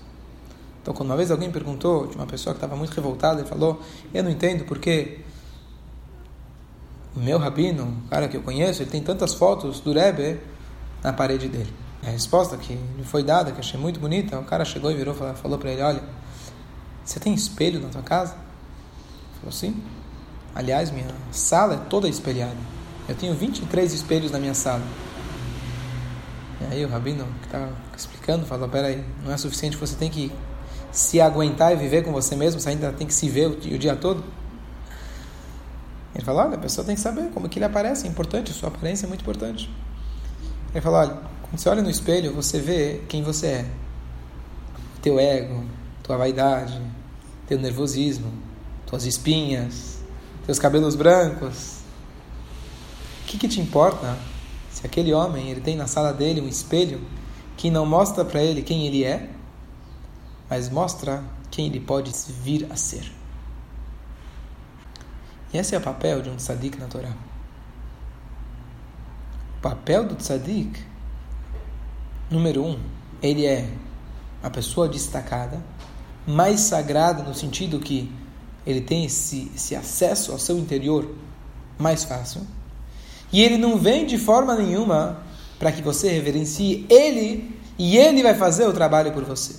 Então, 0.82 0.92
quando 0.92 1.08
uma 1.08 1.16
vez 1.16 1.30
alguém 1.30 1.52
perguntou 1.52 2.08
de 2.08 2.16
uma 2.16 2.26
pessoa 2.26 2.52
que 2.52 2.56
estava 2.56 2.74
muito 2.74 2.92
revoltada, 2.92 3.42
ele 3.42 3.48
falou: 3.48 3.80
Eu 4.12 4.24
não 4.24 4.30
entendo 4.30 4.64
porque 4.64 5.20
o 7.14 7.20
meu 7.20 7.38
rabino, 7.38 7.96
o 8.06 8.08
cara 8.08 8.26
que 8.26 8.36
eu 8.36 8.42
conheço, 8.42 8.82
ele 8.82 8.90
tem 8.90 9.00
tantas 9.00 9.34
fotos 9.34 9.78
do 9.78 9.92
Rebbe 9.92 10.40
na 11.00 11.12
parede 11.12 11.48
dele. 11.48 11.72
A 12.04 12.10
resposta 12.10 12.56
que 12.56 12.72
lhe 12.72 13.04
foi 13.04 13.22
dada, 13.22 13.52
que 13.52 13.60
achei 13.60 13.78
muito 13.78 14.00
bonita, 14.00 14.36
o 14.36 14.44
cara 14.44 14.64
chegou 14.64 14.90
e 14.90 14.96
virou 14.96 15.14
falou 15.14 15.58
para 15.58 15.70
ele: 15.70 15.82
Olha, 15.82 16.02
você 17.04 17.20
tem 17.20 17.32
espelho 17.32 17.78
na 17.78 17.88
tua 17.88 18.02
casa? 18.02 18.32
Ele 18.32 19.38
falou: 19.38 19.52
Sim. 19.52 19.80
Aliás, 20.56 20.90
minha 20.90 21.06
sala 21.30 21.74
é 21.74 21.76
toda 21.88 22.08
espelhada. 22.08 22.77
Eu 23.08 23.14
tenho 23.14 23.34
23 23.34 23.92
espelhos 23.92 24.30
na 24.30 24.38
minha 24.38 24.52
sala. 24.52 24.82
E 26.60 26.74
aí 26.74 26.84
o 26.84 26.88
rabino 26.88 27.24
que 27.40 27.46
estava 27.46 27.72
explicando 27.96 28.44
falou: 28.44 28.68
Peraí, 28.68 29.02
não 29.24 29.32
é 29.32 29.36
suficiente 29.38 29.78
você 29.78 29.96
tem 29.96 30.10
que 30.10 30.30
se 30.92 31.20
aguentar 31.20 31.72
e 31.72 31.76
viver 31.76 32.04
com 32.04 32.12
você 32.12 32.36
mesmo, 32.36 32.60
você 32.60 32.70
ainda 32.70 32.92
tem 32.92 33.06
que 33.06 33.14
se 33.14 33.28
ver 33.28 33.48
o, 33.48 33.52
o 33.52 33.78
dia 33.78 33.96
todo? 33.96 34.22
Ele 36.14 36.22
falou: 36.22 36.42
Olha, 36.42 36.56
a 36.56 36.58
pessoa 36.58 36.84
tem 36.84 36.94
que 36.94 37.00
saber 37.00 37.30
como 37.30 37.48
que 37.48 37.58
ele 37.58 37.64
aparece, 37.64 38.06
é 38.06 38.10
importante, 38.10 38.52
sua 38.52 38.68
aparência 38.68 39.06
é 39.06 39.08
muito 39.08 39.22
importante. 39.22 39.70
Ele 40.74 40.80
falou: 40.82 40.98
Olha, 40.98 41.18
quando 41.42 41.58
você 41.58 41.68
olha 41.70 41.82
no 41.82 41.88
espelho, 41.88 42.34
você 42.34 42.60
vê 42.60 43.02
quem 43.08 43.22
você 43.22 43.46
é. 43.46 43.66
Teu 45.00 45.18
ego, 45.18 45.64
tua 46.02 46.18
vaidade, 46.18 46.78
teu 47.46 47.58
nervosismo, 47.58 48.30
tuas 48.86 49.06
espinhas, 49.06 49.98
teus 50.44 50.58
cabelos 50.58 50.94
brancos. 50.94 51.77
Que, 53.28 53.36
que 53.36 53.46
te 53.46 53.60
importa 53.60 54.18
se 54.70 54.86
aquele 54.86 55.12
homem 55.12 55.50
ele 55.50 55.60
tem 55.60 55.76
na 55.76 55.86
sala 55.86 56.14
dele 56.14 56.40
um 56.40 56.48
espelho 56.48 57.06
que 57.58 57.70
não 57.70 57.84
mostra 57.84 58.24
para 58.24 58.42
ele 58.42 58.62
quem 58.62 58.86
ele 58.86 59.04
é, 59.04 59.28
mas 60.48 60.70
mostra 60.70 61.22
quem 61.50 61.66
ele 61.66 61.78
pode 61.78 62.10
vir 62.42 62.66
a 62.72 62.76
ser? 62.76 63.12
E 65.52 65.58
esse 65.58 65.74
é 65.74 65.78
o 65.78 65.80
papel 65.82 66.22
de 66.22 66.30
um 66.30 66.36
tzadik 66.36 66.78
na 66.78 66.86
Torá. 66.86 67.12
O 69.58 69.60
papel 69.60 70.06
do 70.06 70.14
tzadik 70.14 70.82
Número 72.30 72.64
um, 72.64 72.78
ele 73.20 73.44
é 73.44 73.70
a 74.42 74.48
pessoa 74.48 74.88
destacada, 74.88 75.62
mais 76.26 76.60
sagrada 76.60 77.22
no 77.22 77.34
sentido 77.34 77.78
que 77.78 78.10
ele 78.66 78.80
tem 78.80 79.04
esse, 79.04 79.52
esse 79.54 79.76
acesso 79.76 80.32
ao 80.32 80.38
seu 80.38 80.58
interior 80.58 81.14
mais 81.78 82.04
fácil. 82.04 82.46
E 83.32 83.42
ele 83.42 83.56
não 83.58 83.78
vem 83.78 84.06
de 84.06 84.18
forma 84.18 84.54
nenhuma 84.54 85.22
para 85.58 85.72
que 85.72 85.82
você 85.82 86.10
reverencie 86.10 86.86
ele 86.88 87.58
e 87.78 87.96
ele 87.96 88.22
vai 88.22 88.34
fazer 88.34 88.66
o 88.66 88.72
trabalho 88.72 89.12
por 89.12 89.24
você. 89.24 89.54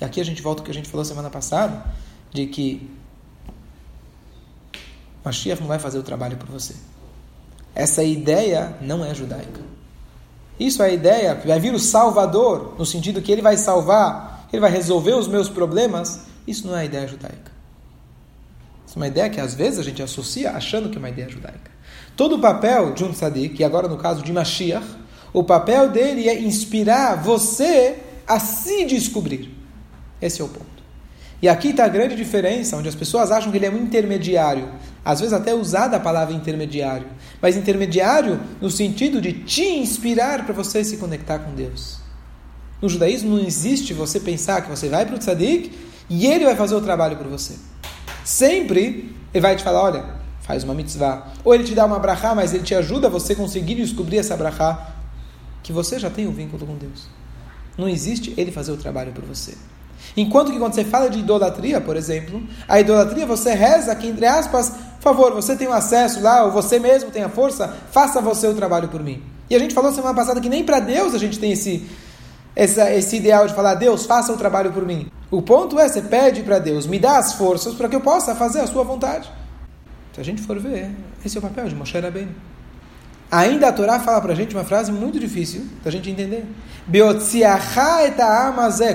E 0.00 0.04
aqui 0.04 0.20
a 0.20 0.24
gente 0.24 0.40
volta 0.42 0.60
ao 0.60 0.64
que 0.64 0.70
a 0.70 0.74
gente 0.74 0.88
falou 0.88 1.04
semana 1.04 1.28
passada, 1.28 1.84
de 2.32 2.46
que 2.46 2.88
Mashiach 5.24 5.60
não 5.60 5.68
vai 5.68 5.78
fazer 5.78 5.98
o 5.98 6.02
trabalho 6.02 6.36
por 6.36 6.48
você. 6.48 6.74
Essa 7.74 8.02
ideia 8.02 8.76
não 8.80 9.04
é 9.04 9.14
judaica. 9.14 9.60
Isso 10.58 10.82
é 10.82 10.86
a 10.86 10.92
ideia, 10.92 11.34
vai 11.34 11.60
vir 11.60 11.72
o 11.72 11.78
Salvador, 11.78 12.74
no 12.78 12.84
sentido 12.84 13.22
que 13.22 13.30
ele 13.30 13.42
vai 13.42 13.56
salvar, 13.56 14.48
ele 14.52 14.60
vai 14.60 14.70
resolver 14.70 15.14
os 15.14 15.28
meus 15.28 15.48
problemas. 15.48 16.20
Isso 16.46 16.66
não 16.66 16.76
é 16.76 16.80
a 16.80 16.84
ideia 16.84 17.06
judaica. 17.06 17.57
Isso 18.88 18.98
é 18.98 19.00
uma 19.00 19.06
ideia 19.06 19.28
que 19.28 19.38
às 19.38 19.54
vezes 19.54 19.78
a 19.78 19.82
gente 19.82 20.02
associa 20.02 20.52
achando 20.52 20.88
que 20.88 20.96
é 20.96 20.98
uma 20.98 21.10
ideia 21.10 21.28
judaica. 21.28 21.70
Todo 22.16 22.36
o 22.36 22.38
papel 22.38 22.94
de 22.94 23.04
um 23.04 23.12
tzadik, 23.12 23.60
e 23.60 23.64
agora 23.64 23.86
no 23.86 23.98
caso 23.98 24.22
de 24.22 24.32
Mashiach, 24.32 24.86
o 25.30 25.44
papel 25.44 25.90
dele 25.90 26.26
é 26.26 26.40
inspirar 26.40 27.22
você 27.22 27.98
a 28.26 28.40
se 28.40 28.86
descobrir. 28.86 29.54
Esse 30.22 30.40
é 30.40 30.44
o 30.44 30.48
ponto. 30.48 30.66
E 31.42 31.50
aqui 31.50 31.68
está 31.68 31.84
a 31.84 31.88
grande 31.88 32.16
diferença, 32.16 32.78
onde 32.78 32.88
as 32.88 32.94
pessoas 32.94 33.30
acham 33.30 33.52
que 33.52 33.58
ele 33.58 33.66
é 33.66 33.70
um 33.70 33.76
intermediário. 33.76 34.70
Às 35.04 35.20
vezes 35.20 35.34
até 35.34 35.52
usada 35.52 35.98
a 35.98 36.00
palavra 36.00 36.34
intermediário. 36.34 37.06
Mas 37.42 37.58
intermediário 37.58 38.40
no 38.58 38.70
sentido 38.70 39.20
de 39.20 39.34
te 39.34 39.64
inspirar 39.64 40.46
para 40.46 40.54
você 40.54 40.82
se 40.82 40.96
conectar 40.96 41.40
com 41.40 41.54
Deus. 41.54 41.98
No 42.80 42.88
judaísmo 42.88 43.36
não 43.36 43.44
existe 43.44 43.92
você 43.92 44.18
pensar 44.18 44.62
que 44.62 44.70
você 44.70 44.88
vai 44.88 45.04
para 45.04 45.14
o 45.14 45.18
tzadik 45.18 45.72
e 46.08 46.26
ele 46.26 46.46
vai 46.46 46.56
fazer 46.56 46.74
o 46.74 46.80
trabalho 46.80 47.18
por 47.18 47.26
você. 47.26 47.54
Sempre 48.28 49.10
ele 49.32 49.40
vai 49.40 49.56
te 49.56 49.64
falar, 49.64 49.84
olha, 49.84 50.04
faz 50.42 50.62
uma 50.62 50.74
mitzvah. 50.74 51.28
Ou 51.42 51.54
ele 51.54 51.64
te 51.64 51.74
dá 51.74 51.86
uma 51.86 51.98
brachá, 51.98 52.34
mas 52.34 52.52
ele 52.52 52.62
te 52.62 52.74
ajuda 52.74 53.06
a 53.06 53.10
você 53.10 53.34
conseguir 53.34 53.76
descobrir 53.76 54.18
essa 54.18 54.36
brachá. 54.36 54.88
Que 55.62 55.72
você 55.72 55.98
já 55.98 56.10
tem 56.10 56.26
um 56.26 56.30
vínculo 56.30 56.66
com 56.66 56.76
Deus. 56.76 57.06
Não 57.78 57.88
existe 57.88 58.34
ele 58.36 58.52
fazer 58.52 58.70
o 58.70 58.76
trabalho 58.76 59.12
por 59.12 59.24
você. 59.24 59.56
Enquanto 60.14 60.52
que 60.52 60.58
quando 60.58 60.74
você 60.74 60.84
fala 60.84 61.08
de 61.08 61.20
idolatria, 61.20 61.80
por 61.80 61.96
exemplo, 61.96 62.42
a 62.68 62.78
idolatria 62.78 63.24
você 63.24 63.54
reza 63.54 63.96
que, 63.96 64.06
entre 64.06 64.26
aspas, 64.26 64.72
por 64.96 65.02
favor, 65.02 65.32
você 65.32 65.56
tem 65.56 65.66
o 65.66 65.72
acesso 65.72 66.20
lá, 66.20 66.44
ou 66.44 66.50
você 66.50 66.78
mesmo 66.78 67.10
tem 67.10 67.22
a 67.22 67.30
força, 67.30 67.78
faça 67.90 68.20
você 68.20 68.46
o 68.46 68.54
trabalho 68.54 68.88
por 68.88 69.02
mim. 69.02 69.22
E 69.48 69.56
a 69.56 69.58
gente 69.58 69.72
falou 69.72 69.90
semana 69.90 70.14
passada 70.14 70.38
que 70.38 70.50
nem 70.50 70.64
para 70.64 70.80
Deus 70.80 71.14
a 71.14 71.18
gente 71.18 71.38
tem 71.38 71.52
esse, 71.52 71.88
esse 72.54 73.16
ideal 73.16 73.46
de 73.46 73.54
falar, 73.54 73.76
Deus, 73.76 74.04
faça 74.04 74.30
o 74.34 74.36
trabalho 74.36 74.70
por 74.70 74.84
mim. 74.84 75.10
O 75.30 75.42
ponto 75.42 75.78
é, 75.78 75.88
você 75.88 76.00
pede 76.00 76.42
para 76.42 76.58
Deus, 76.58 76.86
me 76.86 76.98
dá 76.98 77.18
as 77.18 77.34
forças 77.34 77.74
para 77.74 77.88
que 77.88 77.96
eu 77.96 78.00
possa 78.00 78.34
fazer 78.34 78.60
a 78.60 78.66
sua 78.66 78.82
vontade. 78.82 79.30
Se 80.14 80.20
a 80.20 80.24
gente 80.24 80.40
for 80.40 80.58
ver, 80.58 80.90
esse 81.24 81.36
é 81.36 81.38
o 81.38 81.42
papel 81.42 81.68
de 81.68 81.74
Moshe 81.74 81.98
Rabbeinu. 81.98 82.34
Ainda 83.30 83.68
a 83.68 83.72
Torá 83.72 84.00
fala 84.00 84.22
para 84.22 84.32
a 84.32 84.34
gente 84.34 84.54
uma 84.54 84.64
frase 84.64 84.90
muito 84.90 85.20
difícil 85.20 85.66
da 85.84 85.90
gente 85.90 86.10
entender. 86.10 86.46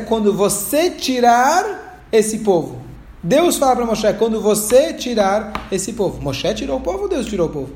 Quando 0.07 0.33
você 0.33 0.89
tirar 0.89 2.01
esse 2.11 2.39
povo. 2.39 2.81
Deus 3.21 3.57
fala 3.57 3.75
para 3.75 3.85
Moshe, 3.85 4.11
quando 4.13 4.41
você 4.41 4.91
tirar 4.93 5.67
esse 5.71 5.93
povo. 5.93 6.19
Moshe 6.19 6.51
tirou 6.55 6.79
o 6.79 6.81
povo, 6.81 7.07
Deus 7.07 7.27
tirou 7.27 7.47
o 7.47 7.51
povo. 7.51 7.73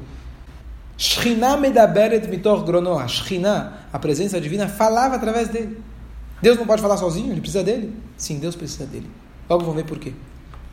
Shechina 0.97 1.55
medaberet 1.55 2.27
mitor 2.27 2.63
gronoa. 2.63 3.07
Shechina, 3.07 3.85
a 3.93 3.99
presença 3.99 4.41
divina, 4.41 4.67
falava 4.67 5.15
através 5.15 5.47
dele. 5.47 5.79
Deus 6.41 6.57
não 6.57 6.65
pode 6.65 6.81
falar 6.81 6.97
sozinho, 6.97 7.31
ele 7.31 7.41
precisa 7.41 7.63
dele. 7.63 7.93
Sim, 8.15 8.39
Deus 8.39 8.55
precisa 8.55 8.85
dele. 8.85 9.09
Logo 9.49 9.63
vamos 9.63 9.77
ver 9.77 9.85
por 9.85 9.97
quê. 9.97 10.13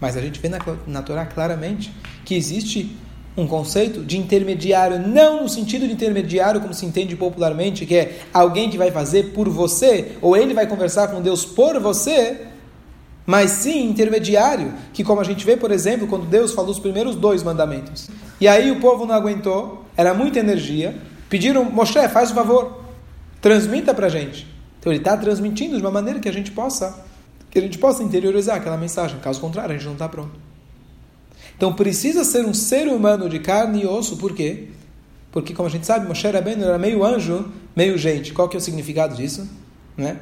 Mas 0.01 0.17
a 0.17 0.21
gente 0.21 0.41
vê 0.41 0.49
na, 0.49 0.59
na 0.87 1.03
Torá 1.03 1.25
claramente 1.25 1.95
que 2.25 2.35
existe 2.35 2.97
um 3.37 3.47
conceito 3.47 4.01
de 4.01 4.17
intermediário, 4.17 4.99
não 4.99 5.43
no 5.43 5.49
sentido 5.49 5.87
de 5.87 5.93
intermediário 5.93 6.61
como 6.61 6.73
se 6.73 6.87
entende 6.87 7.17
popularmente, 7.17 7.85
que 7.85 7.97
é 7.97 8.21
alguém 8.33 8.71
que 8.71 8.79
vai 8.79 8.91
fazer 8.91 9.33
por 9.33 9.49
você, 9.49 10.13
ou 10.23 10.37
ele 10.37 10.55
vai 10.55 10.67
conversar 10.67 11.09
com 11.09 11.21
Deus 11.21 11.45
por 11.45 11.81
você, 11.81 12.47
mas 13.27 13.51
sim 13.51 13.89
intermediário, 13.89 14.73
que 14.93 15.03
como 15.03 15.21
a 15.21 15.25
gente 15.25 15.45
vê, 15.45 15.57
por 15.57 15.73
exemplo, 15.73 16.07
quando 16.07 16.27
Deus 16.27 16.53
falou 16.53 16.71
os 16.71 16.79
primeiros 16.79 17.17
dois 17.17 17.43
mandamentos, 17.43 18.09
e 18.41 18.47
aí 18.47 18.71
o 18.71 18.79
povo 18.79 19.05
não 19.05 19.15
aguentou, 19.15 19.85
era 19.97 20.15
muita 20.15 20.39
energia, 20.39 20.95
pediram, 21.29 21.65
Moshe, 21.65 22.09
faz 22.11 22.31
o 22.31 22.35
favor, 22.35 22.85
transmita 23.41 23.93
para 23.93 24.09
gente. 24.09 24.54
Então 24.85 24.93
ele 24.93 25.01
está 25.01 25.17
transmitindo 25.17 25.77
de 25.77 25.81
uma 25.81 25.91
maneira 25.91 26.21
que 26.21 26.29
a 26.29 26.33
gente 26.33 26.51
possa, 26.51 27.03
que 27.51 27.59
a 27.59 27.63
gente 27.63 27.79
possa 27.79 28.03
interiorizar 28.03 28.57
aquela 28.57 28.77
mensagem. 28.77 29.19
Caso 29.19 29.41
contrário, 29.41 29.75
a 29.75 29.79
gente 29.79 29.87
não 29.87 29.95
está 29.95 30.07
pronto. 30.07 30.39
Então 31.57 31.73
precisa 31.73 32.23
ser 32.23 32.45
um 32.45 32.53
ser 32.53 32.87
humano 32.89 33.27
de 33.27 33.39
carne 33.39 33.85
e 33.85 33.87
osso, 33.87 34.19
por 34.19 34.35
quê? 34.35 34.69
Porque, 35.33 35.55
como 35.55 35.71
a 35.71 35.73
gente 35.73 35.87
sabe, 35.87 36.07
Moshe 36.07 36.29
Rabbeinu 36.29 36.65
era 36.65 36.79
meio 36.79 37.03
anjo, 37.03 37.51
meio 37.75 37.97
gente. 37.97 38.35
Qual 38.35 38.47
que 38.47 38.59
é 38.59 38.59
o 38.59 38.61
significado 38.61 39.17
disso? 39.17 39.49
Né? 39.97 40.19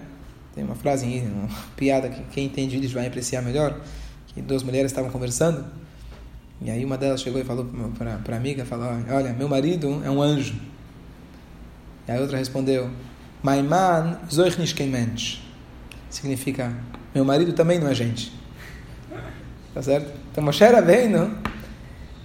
Tem 0.54 0.62
uma 0.62 0.76
frase, 0.76 1.06
uma 1.06 1.48
piada 1.74 2.08
que 2.08 2.22
quem 2.30 2.46
entende 2.46 2.78
isso 2.78 2.94
vai 2.94 3.08
apreciar 3.08 3.42
melhor, 3.42 3.80
que 4.28 4.40
duas 4.40 4.62
mulheres 4.62 4.92
estavam 4.92 5.10
conversando, 5.10 5.64
e 6.60 6.70
aí 6.70 6.84
uma 6.84 6.96
delas 6.96 7.20
chegou 7.20 7.40
e 7.40 7.44
falou 7.44 7.66
para 7.98 8.36
a 8.36 8.38
amiga, 8.38 8.64
falou, 8.64 8.86
olha, 9.10 9.32
meu 9.32 9.48
marido 9.48 10.00
é 10.04 10.10
um 10.10 10.22
anjo. 10.22 10.54
E 12.06 12.12
a 12.12 12.20
outra 12.20 12.38
respondeu, 12.38 12.88
My 13.42 13.62
man 13.62 14.18
mensch. 14.88 15.40
Significa, 16.08 16.72
meu 17.14 17.24
marido 17.24 17.52
também 17.52 17.78
não 17.78 17.88
é 17.88 17.94
gente. 17.94 18.32
Tá 19.74 19.82
certo? 19.82 20.12
Então 20.30 20.44
Moshe 20.44 20.64
Rabbeinu, 20.64 21.30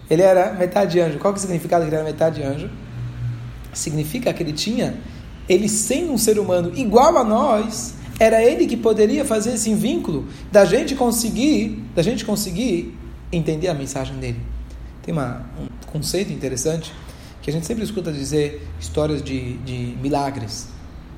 ele 0.10 0.22
era 0.22 0.54
metade 0.54 1.00
anjo. 1.00 1.18
Qual 1.18 1.34
que 1.34 1.40
é 1.40 1.42
o 1.42 1.42
significado 1.42 1.84
que 1.84 1.90
ele 1.90 1.96
era 1.96 2.04
metade 2.04 2.44
anjo? 2.44 2.70
Significa 3.74 4.34
que 4.34 4.44
ele 4.44 4.54
tinha, 4.54 4.98
ele 5.48 5.70
sendo 5.70 6.12
um 6.12 6.18
ser 6.18 6.38
humano 6.40 6.72
igual 6.76 7.18
a 7.18 7.24
nós, 7.24 7.96
era 8.20 8.44
ele 8.44 8.66
que 8.66 8.76
poderia 8.76 9.24
fazer 9.24 9.54
esse 9.54 9.74
vínculo 9.74 10.28
da 10.52 10.66
gente 10.66 10.96
conseguir, 10.96 11.84
da 11.96 12.02
gente 12.02 12.26
conseguir 12.26 12.98
entender 13.32 13.68
a 13.68 13.74
mensagem 13.74 14.18
dele. 14.18 14.42
Tem 15.04 15.14
uma, 15.14 15.46
um 15.60 15.68
conceito 15.92 16.34
interessante 16.34 16.92
que 17.42 17.50
a 17.50 17.54
gente 17.54 17.66
sempre 17.66 17.84
escuta 17.84 18.12
dizer 18.12 18.68
histórias 18.80 19.22
de, 19.22 19.58
de 19.60 19.96
milagres. 20.02 20.68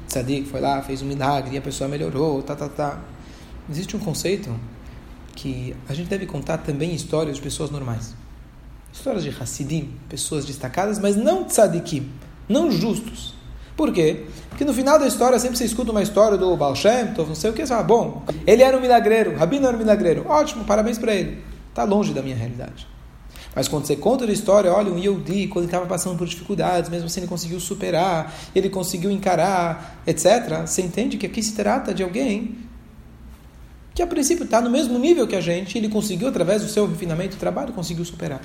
Tzadik 0.10 0.50
foi 0.50 0.60
lá, 0.60 0.82
fez 0.82 1.04
um 1.04 1.06
milagre 1.06 1.56
e 1.56 1.58
a 1.58 1.62
pessoa 1.62 1.88
melhorou, 1.88 2.42
tá, 2.42 2.56
tá, 2.56 2.68
tá. 2.68 3.00
Existe 3.70 3.96
um 3.96 4.00
conceito 4.00 4.54
que 5.36 5.76
a 5.88 5.94
gente 5.94 6.08
deve 6.08 6.26
contar 6.26 6.58
também 6.58 6.96
histórias 6.96 7.36
de 7.36 7.42
pessoas 7.42 7.70
normais. 7.70 8.16
Histórias 8.92 9.24
de 9.24 9.30
Hassidim, 9.30 9.94
pessoas 10.10 10.46
destacadas, 10.46 10.98
mas 10.98 11.16
não 11.16 11.46
tzadikim, 11.46 12.10
não 12.50 12.72
justos. 12.72 13.36
Por 13.78 13.94
quê? 13.94 14.26
Porque 14.50 14.66
no 14.66 14.74
final 14.74 14.98
da 14.98 15.08
história 15.08 15.38
sempre 15.38 15.58
você 15.58 15.66
escuta 15.66 15.92
uma 15.92 16.02
história 16.02 16.38
do 16.38 16.58
Baal 16.58 16.76
Shem 16.76 17.14
não 17.16 17.36
sei 17.36 17.52
o 17.52 17.54
que, 17.54 17.62
você 17.62 17.68
fala, 17.72 17.84
bom, 17.84 18.24
ele 18.48 18.64
era 18.64 18.76
um 18.76 18.82
milagreiro, 18.82 19.38
Rabino 19.38 19.68
era 19.68 19.76
um 19.78 19.80
milagreiro, 19.80 20.26
ótimo, 20.28 20.66
parabéns 20.66 20.98
para 20.98 21.14
ele. 21.14 21.42
Está 21.70 21.84
longe 21.84 22.14
da 22.14 22.24
minha 22.24 22.36
realidade. 22.36 22.88
Mas 23.56 23.68
quando 23.68 23.86
você 23.86 23.96
conta 23.96 24.26
a 24.26 24.32
história, 24.32 24.72
olha, 24.72 24.92
um 24.92 24.98
Yehudi, 24.98 25.48
quando 25.48 25.64
ele 25.64 25.68
estava 25.68 25.86
passando 25.86 26.18
por 26.18 26.28
dificuldades, 26.28 26.90
mesmo 26.90 27.08
assim 27.08 27.22
ele 27.22 27.28
conseguiu 27.28 27.60
superar, 27.60 28.34
ele 28.54 28.70
conseguiu 28.70 29.10
encarar, 29.10 30.02
etc., 30.06 30.66
você 30.66 30.82
entende 30.82 31.18
que 31.18 31.26
aqui 31.26 31.42
se 31.42 31.54
trata 31.54 31.94
de 31.94 32.04
alguém 32.04 32.56
que 33.94 34.04
a 34.04 34.08
princípio 34.08 34.46
está 34.46 34.62
no 34.62 34.70
mesmo 34.70 34.98
nível 34.98 35.28
que 35.28 35.36
a 35.36 35.42
gente, 35.42 35.78
ele 35.78 35.90
conseguiu, 35.90 36.28
através 36.30 36.62
do 36.62 36.70
seu 36.70 36.88
refinamento 36.88 37.36
e 37.36 37.40
trabalho, 37.40 37.74
conseguiu 37.74 38.06
superar. 38.06 38.40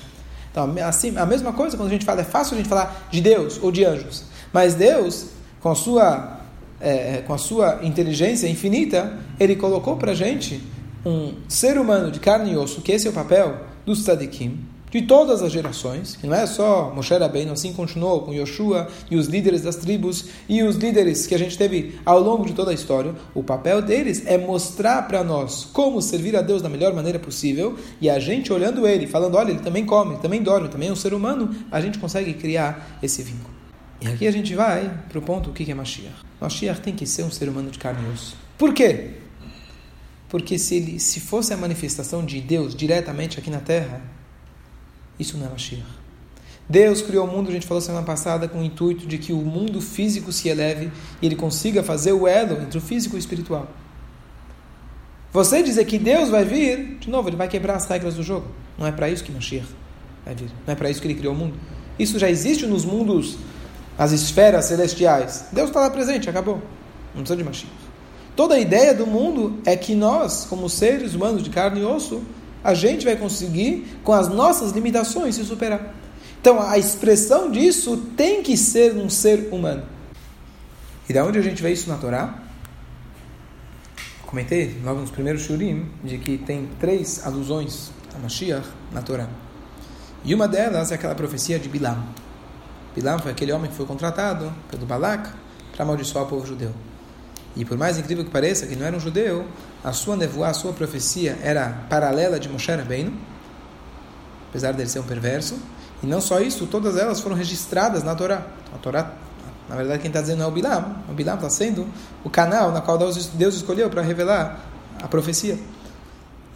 Então, 0.51 0.75
assim, 0.85 1.17
a 1.17 1.27
mesma 1.27 1.53
coisa 1.53 1.77
quando 1.77 1.88
a 1.88 1.93
gente 1.93 2.05
fala, 2.05 2.23
é 2.23 2.25
fácil 2.25 2.55
a 2.55 2.57
gente 2.57 2.69
falar 2.69 3.09
de 3.11 3.21
Deus 3.21 3.61
ou 3.62 3.71
de 3.71 3.85
anjos, 3.85 4.25
mas 4.53 4.75
Deus, 4.75 5.27
com 5.61 5.71
a 5.71 5.75
sua, 5.75 6.40
é, 6.81 7.23
com 7.27 7.35
a 7.35 7.38
sua 7.38 7.81
inteligência 7.83 8.49
infinita, 8.49 9.19
ele 9.38 9.55
colocou 9.55 9.97
para 9.97 10.12
a 10.12 10.14
gente 10.14 10.61
um 11.05 11.35
ser 11.49 11.79
humano 11.79 12.11
de 12.11 12.19
carne 12.19 12.53
e 12.53 12.57
osso, 12.57 12.81
que 12.81 12.90
esse 12.90 13.07
é 13.07 13.11
o 13.11 13.12
papel 13.12 13.61
dos 13.85 14.03
tzadikim, 14.03 14.59
de 14.95 15.03
todas 15.03 15.43
as 15.43 15.51
gerações, 15.51 16.15
que 16.15 16.25
não 16.25 16.37
é 16.37 16.47
só 16.47 16.93
Moshe 16.95 17.13
Rabbeinu, 17.13 17.53
assim 17.53 17.73
continuou 17.73 18.21
com 18.21 18.33
Yoshua 18.33 18.87
e 19.11 19.17
os 19.17 19.27
líderes 19.27 19.61
das 19.61 19.75
tribos 19.75 20.27
e 20.49 20.63
os 20.63 20.77
líderes 20.77 21.27
que 21.27 21.35
a 21.35 21.39
gente 21.39 21.59
teve 21.59 21.99
ao 22.07 22.21
longo 22.21 22.47
de 22.47 22.53
toda 22.53 22.71
a 22.71 22.75
história, 22.75 23.13
o 23.35 23.43
papel 23.43 23.83
deles 23.83 24.23
é 24.25 24.39
mostrar 24.39 25.03
para 25.09 25.25
nós 25.25 25.65
como 25.65 26.01
servir 26.01 26.37
a 26.37 26.43
Deus 26.43 26.63
da 26.63 26.69
melhor 26.69 26.95
maneira 26.95 27.19
possível 27.19 27.77
e 28.01 28.09
a 28.09 28.21
gente 28.21 28.53
olhando 28.53 28.87
ele, 28.87 29.09
falando, 29.09 29.35
olha, 29.35 29.51
ele 29.51 29.59
também 29.59 29.85
come, 29.85 30.17
também 30.19 30.41
dorme, 30.41 30.69
também 30.69 30.91
é 30.91 30.93
um 30.93 30.97
ser 30.97 31.13
humano, 31.13 31.53
a 31.73 31.81
gente 31.81 31.99
consegue 31.99 32.33
criar 32.33 32.97
esse 33.03 33.21
vínculo. 33.21 33.53
E 34.01 34.07
aqui 34.07 34.29
a 34.29 34.31
gente 34.31 34.55
vai 34.55 34.97
para 35.09 35.19
o 35.19 35.23
ponto, 35.23 35.51
o 35.51 35.53
que 35.53 35.69
é 35.69 35.75
Mashiach? 35.75 36.15
Mashiach 36.41 36.81
tem 36.81 36.95
que 36.95 37.05
ser 37.05 37.25
um 37.25 37.33
ser 37.33 37.49
humano 37.49 37.69
de 37.69 37.81
carne 37.81 38.09
e 38.09 38.13
osso. 38.13 38.37
Por 38.57 38.73
quê? 38.73 39.11
Porque 40.29 40.57
se, 40.57 40.77
ele, 40.77 41.01
se 41.01 41.19
fosse 41.19 41.53
a 41.53 41.57
manifestação 41.57 42.25
de 42.25 42.41
Deus 42.41 42.77
diretamente 42.77 43.41
aqui 43.41 43.51
na 43.51 43.59
Terra, 43.59 44.15
isso 45.18 45.37
não 45.37 45.46
é 45.46 45.48
Mashiach. 45.48 45.85
Deus 46.68 47.03
criou 47.03 47.27
o 47.27 47.31
mundo, 47.31 47.50
a 47.50 47.53
gente 47.53 47.66
falou 47.66 47.81
semana 47.81 48.07
passada, 48.07 48.48
com 48.48 48.61
o 48.61 48.64
intuito 48.64 49.07
de 49.07 49.18
que 49.18 49.33
o 49.33 49.38
mundo 49.38 49.81
físico 49.81 50.33
se 50.33 50.48
eleve 50.48 50.90
e 51.20 51.27
ele 51.27 51.37
consiga 51.37 51.83
fazer 51.83 52.12
o 52.12 52.27
elo 52.27 52.62
entre 52.62 52.79
o 52.79 52.81
físico 52.81 53.16
e 53.16 53.18
o 53.18 53.20
espiritual. 53.20 53.68
Você 55.33 55.62
dizer 55.62 55.85
que 55.85 55.98
Deus 55.98 56.29
vai 56.31 56.44
vir, 56.44 56.96
de 57.00 57.11
novo, 57.11 57.29
ele 57.29 57.37
vai 57.37 57.48
quebrar 57.48 57.74
as 57.74 57.87
regras 57.87 58.14
do 58.14 58.22
jogo. 58.22 58.46
Não 58.79 58.87
é 58.87 58.92
para 58.92 59.11
isso 59.11 59.22
que 59.22 59.33
Mashiach 59.33 59.66
vai 60.24 60.35
vir. 60.35 60.50
Não 60.66 60.72
é 60.72 60.77
para 60.77 60.88
isso 60.88 61.00
que 61.03 61.07
ele 61.07 61.16
criou 61.16 61.35
o 61.35 61.37
mundo. 61.37 61.55
Isso 61.98 62.18
já 62.18 62.31
existe 62.31 62.66
nos 62.66 62.85
mundos, 62.85 63.37
as 63.98 64.12
esferas 64.12 64.64
celestiais. 64.64 65.46
Deus 65.53 65.68
está 65.68 65.81
lá 65.81 65.90
presente, 65.90 66.31
acabou. 66.31 66.62
Não 67.14 67.22
precisa 67.22 67.37
de 67.37 67.44
Mashiach. 67.44 67.72
Toda 68.35 68.55
a 68.55 68.59
ideia 68.59 68.94
do 68.94 69.07
mundo 69.07 69.61
é 69.64 69.77
que 69.77 69.94
nós, 69.94 70.44
como 70.48 70.68
seres 70.68 71.14
humanos 71.14 71.42
de 71.42 71.50
carne 71.50 71.81
e 71.81 71.85
osso, 71.85 72.22
a 72.64 72.72
gente 72.72 73.05
vai 73.05 73.14
conseguir, 73.14 73.98
com 74.03 74.14
as 74.14 74.29
nossas 74.29 74.72
limitações, 74.72 75.35
se 75.35 75.44
superar. 75.44 75.94
Então, 76.40 76.61
a 76.61 76.79
expressão 76.79 77.50
disso 77.50 77.98
tem 78.16 78.42
que 78.42 78.57
ser 78.57 78.96
um 78.96 79.11
ser 79.11 79.50
humano. 79.53 79.85
E 81.09 81.12
da 81.12 81.22
onde 81.24 81.38
a 81.38 81.42
gente 81.42 81.62
vê 81.62 81.72
isso 81.72 81.88
na 81.90 81.98
Torá? 81.98 82.42
Comentei 84.27 84.81
logo 84.83 85.00
nos 85.00 85.11
primeiros 85.11 85.42
shurim 85.42 85.87
de 86.03 86.16
que 86.18 86.38
tem 86.38 86.68
três 86.81 87.24
alusões 87.24 87.90
a 88.14 88.18
Mashiach 88.18 88.66
na 88.92 89.03
Torá. 89.03 89.29
E 90.24 90.35
uma 90.35 90.48
delas 90.48 90.90
é 90.90 90.94
aquela 90.94 91.14
profecia 91.14 91.59
de 91.59 91.68
Bilam. 91.68 92.03
Bilam 92.94 93.18
foi 93.18 93.33
aquele 93.33 93.53
homem 93.53 93.70
que 93.70 93.77
foi 93.77 93.85
contratado 93.85 94.53
pelo 94.70 94.87
Balak 94.87 95.29
para 95.72 95.85
amaldiçoar 95.85 96.24
o 96.24 96.29
povo 96.29 96.46
judeu. 96.46 96.72
E 97.57 97.64
por 97.64 97.79
mais 97.79 97.99
incrível 97.99 98.25
que 98.25 98.31
pareça, 98.31 98.67
que 98.67 98.75
não 98.75 98.85
era 98.85 98.97
um 98.97 99.01
judeu, 99.01 99.47
a 99.83 99.93
sua 99.93 100.17
nevoa, 100.17 100.49
a 100.49 100.55
sua 100.55 100.73
profecia 100.73 101.38
era 101.43 101.87
paralela 101.88 102.38
de 102.40 102.49
Moshe 102.49 102.71
Rabbeinu, 102.71 103.12
apesar 104.49 104.73
dele 104.73 104.88
ser 104.88 104.99
um 104.99 105.05
perverso. 105.05 105.59
E 106.03 106.07
não 106.07 106.21
só 106.21 106.40
isso, 106.40 106.67
todas 106.67 106.97
elas 106.97 107.21
foram 107.21 107.37
registradas 107.37 108.03
na 108.03 108.14
Torá. 108.14 108.47
A 108.75 108.79
Torá, 108.79 109.12
na 109.69 109.77
verdade, 109.77 110.01
quem 110.01 110.09
está 110.09 110.21
dizendo 110.21 110.43
é 110.43 110.47
o 110.47 110.51
Bilam. 110.51 110.97
O 111.09 111.12
Bilam 111.12 111.37
está 111.37 111.49
sendo 111.49 111.87
o 112.25 112.31
canal 112.31 112.73
na 112.73 112.81
qual 112.81 112.99
Deus 112.99 113.55
escolheu 113.55 113.88
para 113.88 114.03
revelar 114.03 114.61
a 115.01 115.07
profecia. 115.07 115.59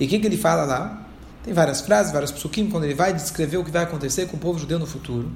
E 0.00 0.06
o 0.06 0.08
que, 0.08 0.18
que 0.18 0.26
ele 0.26 0.36
fala 0.36 0.64
lá? 0.64 1.02
Tem 1.44 1.54
várias 1.54 1.80
frases, 1.80 2.12
vários 2.12 2.32
psukim, 2.32 2.68
quando 2.68 2.84
ele 2.84 2.94
vai 2.94 3.12
descrever 3.12 3.56
o 3.56 3.64
que 3.64 3.70
vai 3.70 3.84
acontecer 3.84 4.26
com 4.26 4.36
o 4.36 4.40
povo 4.40 4.58
judeu 4.58 4.78
no 4.78 4.86
futuro. 4.86 5.30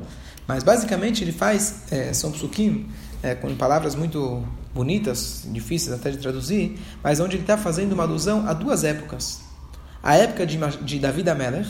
Mas 0.47 0.63
basicamente 0.63 1.23
ele 1.23 1.33
faz, 1.33 1.85
é, 1.91 2.13
são 2.13 2.33
psukim, 2.33 2.89
é, 3.23 3.35
com 3.35 3.55
palavras 3.55 3.95
muito 3.95 4.45
bonitas, 4.75 5.47
difíceis 5.47 5.93
até 5.93 6.11
de 6.11 6.19
traduzir, 6.19 6.79
mas 7.03 7.21
onde 7.21 7.37
ele 7.37 7.43
está 7.43 7.59
fazendo 7.59 7.93
uma 7.93 8.05
alusão 8.05 8.47
a 8.47 8.53
duas 8.53 8.85
épocas. 8.85 9.41
A 10.03 10.17
época 10.17 10.47
de, 10.47 10.59
de 10.83 10.99
David 10.99 11.29
Ameler, 11.29 11.67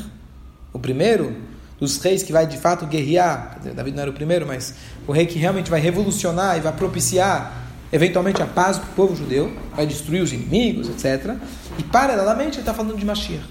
o 0.73 0.79
primeiro 0.79 1.37
dos 1.79 1.99
reis 1.99 2.23
que 2.23 2.33
vai 2.33 2.47
de 2.47 2.57
fato 2.57 2.87
guerrear, 2.87 3.59
David 3.61 3.97
não 3.97 4.03
era 4.03 4.11
o 4.11 4.15
primeiro, 4.15 4.47
mas 4.47 4.75
o 5.07 5.13
rei 5.13 5.27
que 5.27 5.39
realmente 5.39 5.71
vai 5.71 5.81
revolucionar 5.81 6.57
e 6.57 6.61
vai 6.61 6.73
propiciar 6.73 7.61
eventualmente 7.93 8.41
a 8.41 8.47
paz 8.47 8.79
para 8.79 8.89
o 8.89 8.93
povo 8.95 9.15
judeu, 9.15 9.53
vai 9.77 9.87
destruir 9.87 10.23
os 10.23 10.33
inimigos, 10.33 10.89
etc. 10.89 11.35
E 11.79 11.83
paralelamente 11.83 12.55
ele 12.55 12.61
está 12.61 12.73
falando 12.73 12.97
de 12.97 13.05
Mashiach. 13.05 13.45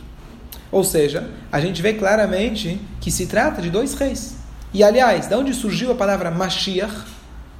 Ou 0.71 0.83
seja, 0.83 1.29
a 1.51 1.59
gente 1.59 1.81
vê 1.81 1.93
claramente 1.93 2.79
que 2.99 3.11
se 3.11 3.27
trata 3.27 3.61
de 3.61 3.69
dois 3.69 3.93
reis. 3.93 4.35
E 4.73 4.83
aliás, 4.83 5.27
de 5.27 5.35
onde 5.35 5.53
surgiu 5.53 5.91
a 5.91 5.95
palavra 5.95 6.31
Mashiach? 6.31 7.03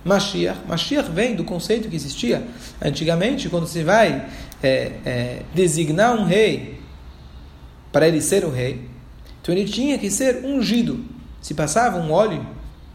Mashiach. 0.04 0.60
Mashiach 0.68 1.10
vem 1.12 1.36
do 1.36 1.44
conceito 1.44 1.90
que 1.90 1.96
existia 1.96 2.44
antigamente, 2.82 3.50
quando 3.50 3.68
se 3.68 3.84
vai 3.84 4.28
é, 4.62 4.92
é, 5.06 5.42
designar 5.54 6.16
um 6.16 6.26
rei 6.26 6.80
para 7.92 8.08
ele 8.08 8.22
ser 8.22 8.46
o 8.46 8.50
rei. 8.50 8.90
Então 9.42 9.54
ele 9.54 9.66
tinha 9.66 9.98
que 9.98 10.10
ser 10.10 10.46
ungido. 10.46 11.04
Se 11.42 11.54
passava 11.54 11.98
um 11.98 12.12
óleo, 12.12 12.46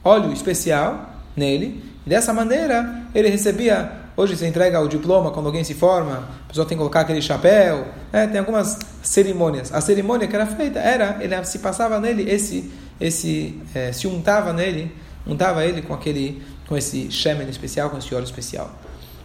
óleo 0.05 0.33
especial 0.33 1.15
nele, 1.37 1.83
e 2.07 2.09
dessa 2.09 2.33
maneira 2.33 3.03
ele 3.15 3.29
recebia 3.29 4.07
Hoje 4.17 4.35
você 4.35 4.47
entrega 4.47 4.81
o 4.81 4.89
diploma 4.89 5.31
quando 5.31 5.45
alguém 5.45 5.63
se 5.63 5.75
forma, 5.75 6.27
a 6.45 6.49
pessoa 6.49 6.67
tem 6.67 6.75
que 6.75 6.79
colocar 6.79 7.01
aquele 7.01 7.21
chapéu, 7.21 7.87
né? 8.11 8.27
tem 8.27 8.39
algumas 8.39 8.79
cerimônias. 9.03 9.71
A 9.75 9.81
cerimônia 9.83 10.27
que 10.27 10.35
era 10.35 10.47
feita 10.47 10.79
era, 10.79 11.19
ele 11.21 11.45
se 11.45 11.59
passava 11.59 12.01
nele 12.01 12.23
esse, 12.23 12.73
esse 12.99 13.61
é, 13.75 13.93
se 13.93 14.07
untava 14.07 14.55
nele, 14.55 14.91
untava 15.27 15.67
ele 15.67 15.83
com 15.83 15.93
aquele, 15.93 16.43
com 16.67 16.77
esse 16.77 17.11
shemen 17.11 17.49
especial, 17.49 17.91
com 17.91 17.99
esse 17.99 18.15
óleo 18.15 18.25
especial. 18.25 18.71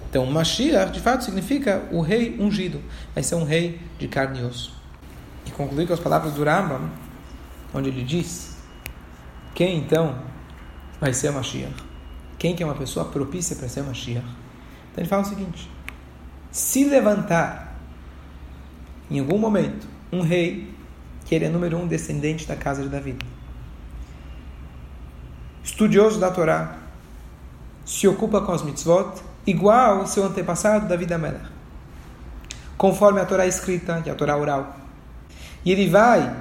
Então, 0.10 0.26
Mashiach, 0.26 0.92
de 0.92 1.00
fato, 1.00 1.24
significa 1.24 1.88
o 1.92 2.02
rei 2.02 2.38
ungido. 2.40 2.82
Vai 3.14 3.24
ser 3.24 3.36
um 3.36 3.46
rei 3.46 3.80
de 3.98 4.08
carne 4.08 4.42
e 4.42 4.44
osso. 4.44 4.74
E 5.46 5.52
concluir 5.52 5.88
com 5.88 5.94
as 5.94 6.00
palavras 6.00 6.34
do 6.34 6.44
Rambam, 6.44 6.90
onde 7.74 7.90
ele 7.90 8.04
diz: 8.04 8.58
Quem 9.56 9.78
então 9.78 10.20
vai 11.00 11.14
ser 11.14 11.32
Mashiach? 11.32 11.74
Quem 12.38 12.56
que 12.56 12.62
é 12.62 12.66
uma 12.66 12.76
pessoa 12.76 13.06
propícia 13.06 13.56
para 13.56 13.70
ser 13.70 13.84
Mashiach? 13.84 14.26
Então 14.92 15.02
ele 15.02 15.08
fala 15.08 15.22
o 15.22 15.26
seguinte: 15.26 15.70
se 16.52 16.84
levantar 16.84 17.80
em 19.10 19.20
algum 19.20 19.38
momento 19.38 19.88
um 20.12 20.22
rei 20.22 20.74
que 21.26 21.34
ele 21.34 21.46
é 21.46 21.50
número 21.50 21.78
um 21.78 21.88
descendente 21.88 22.46
da 22.46 22.58
casa 22.58 22.84
de 22.84 22.90
Davi, 22.90 23.18
estudioso 25.64 26.20
da 26.20 26.30
Torá, 26.30 26.81
se 27.86 28.08
ocupa 28.08 28.42
com 28.42 28.52
os 28.52 28.64
mitzvot, 28.64 29.22
igual 29.46 30.00
ao 30.00 30.08
seu 30.08 30.26
antepassado 30.26 30.88
Davi 30.88 31.06
da 31.06 31.18
Melech, 31.18 31.46
conforme 32.78 33.20
a 33.20 33.26
Torá 33.26 33.46
escrita, 33.46 34.02
que 34.02 34.10
é 34.10 34.14
a 34.14 34.16
Torá 34.16 34.38
oral. 34.38 34.76
E 35.66 35.72
ele 35.72 35.90
vai, 35.90 36.36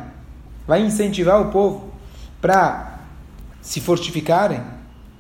vai 0.67 0.83
incentivar 0.83 1.41
o 1.41 1.51
povo 1.51 1.93
para 2.41 3.01
se 3.61 3.81
fortificarem 3.81 4.61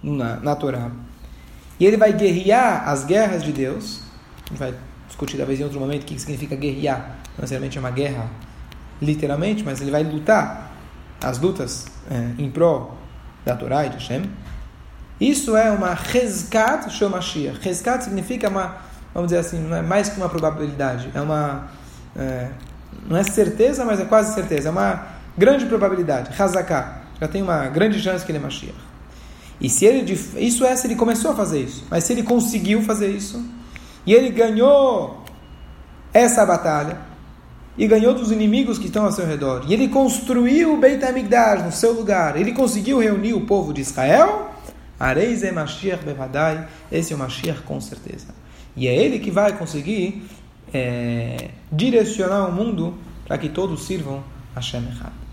na, 0.03 0.37
na 0.37 0.57
Torá 0.57 0.91
e 1.81 1.87
ele 1.87 1.97
vai 1.97 2.13
guerrear 2.13 2.87
as 2.87 3.05
guerras 3.05 3.43
de 3.43 3.53
Deus. 3.53 4.03
Vai 4.53 4.75
discutir 5.07 5.39
talvez 5.39 5.59
em 5.59 5.65
outro 5.65 5.81
momento 5.81 6.03
o 6.03 6.05
que 6.05 6.19
significa 6.21 6.55
guerrear. 6.55 7.17
Não 7.39 7.41
necessariamente 7.41 7.79
é 7.79 7.81
uma 7.81 7.91
guerra, 7.91 8.29
literalmente, 9.01 9.65
mas 9.65 9.81
ele 9.81 9.91
vai 9.91 10.05
lutar 10.05 10.73
as 11.25 11.39
lutas 11.39 11.87
é, 12.11 12.33
em 12.39 12.51
prol 12.51 12.99
da 13.47 13.57
Torá 13.57 13.87
e 13.87 13.89
de 13.89 13.95
Hashem. 13.95 14.25
Isso 15.21 15.57
é 15.57 15.71
uma 15.71 15.95
rescat 15.95 16.91
shomashia. 16.91 17.55
Rescat 17.61 18.05
significa 18.05 18.49
uma, 18.49 18.77
vamos 19.13 19.31
dizer 19.31 19.41
assim, 19.41 19.59
não 19.59 19.77
é 19.77 19.83
mais 19.83 20.09
que 20.09 20.17
uma 20.17 20.29
probabilidade. 20.29 21.11
É 21.15 21.21
uma, 21.21 21.69
é, 22.17 22.49
não 23.07 23.17
é 23.17 23.23
certeza, 23.23 23.85
mas 23.85 24.01
é 24.01 24.05
quase 24.05 24.35
certeza. 24.35 24.69
É 24.69 24.73
uma 24.73 25.07
grande 25.37 25.67
probabilidade. 25.67 26.31
Hazaká. 26.41 27.03
Já 27.21 27.29
tem 27.29 27.43
uma 27.43 27.67
grande 27.67 28.01
chance 28.01 28.25
que 28.25 28.33
ele 28.33 28.39
é 28.39 28.41
Mashiach. 28.41 28.91
E 29.61 29.69
se 29.69 29.85
ele 29.85 30.11
isso 30.39 30.65
é 30.65 30.75
se 30.75 30.87
ele 30.87 30.97
começou 30.97 31.33
a 31.33 31.35
fazer 31.35 31.61
isso, 31.61 31.85
mas 31.91 32.05
se 32.05 32.13
ele 32.15 32.23
conseguiu 32.23 32.83
fazer 32.83 33.09
isso 33.09 33.45
e 34.07 34.15
ele 34.15 34.31
ganhou 34.31 35.23
essa 36.15 36.47
batalha 36.47 36.97
e 37.77 37.87
ganhou 37.87 38.15
dos 38.15 38.33
inimigos 38.33 38.79
que 38.79 38.87
estão 38.87 39.05
ao 39.05 39.13
seu 39.13 39.27
redor 39.27 39.65
e 39.69 39.75
ele 39.75 39.89
construiu 39.89 40.73
o 40.73 40.77
Beit 40.79 41.05
Hamikdash 41.05 41.63
no 41.63 41.73
seu 41.73 41.93
lugar, 41.93 42.41
ele 42.41 42.53
conseguiu 42.53 42.99
reunir 43.01 43.35
o 43.35 43.43
povo 43.43 43.75
de 43.75 43.83
Israel, 43.83 44.50
Areis 45.01 45.43
é 45.43 45.51
Mashiach 45.51 46.05
Bevadai, 46.05 46.69
esse 46.93 47.15
é 47.15 47.17
o 47.17 47.19
Mashiach 47.19 47.63
com 47.63 47.81
certeza. 47.81 48.35
E 48.77 48.87
é 48.87 48.95
ele 48.95 49.19
que 49.19 49.31
vai 49.31 49.57
conseguir 49.57 50.23
é, 50.75 51.51
direcionar 51.73 52.47
o 52.47 52.53
mundo 52.53 52.99
para 53.27 53.39
que 53.39 53.49
todos 53.49 53.87
sirvam 53.87 54.23
a 54.55 54.61
Shem 54.61 54.87
Echad. 54.89 55.30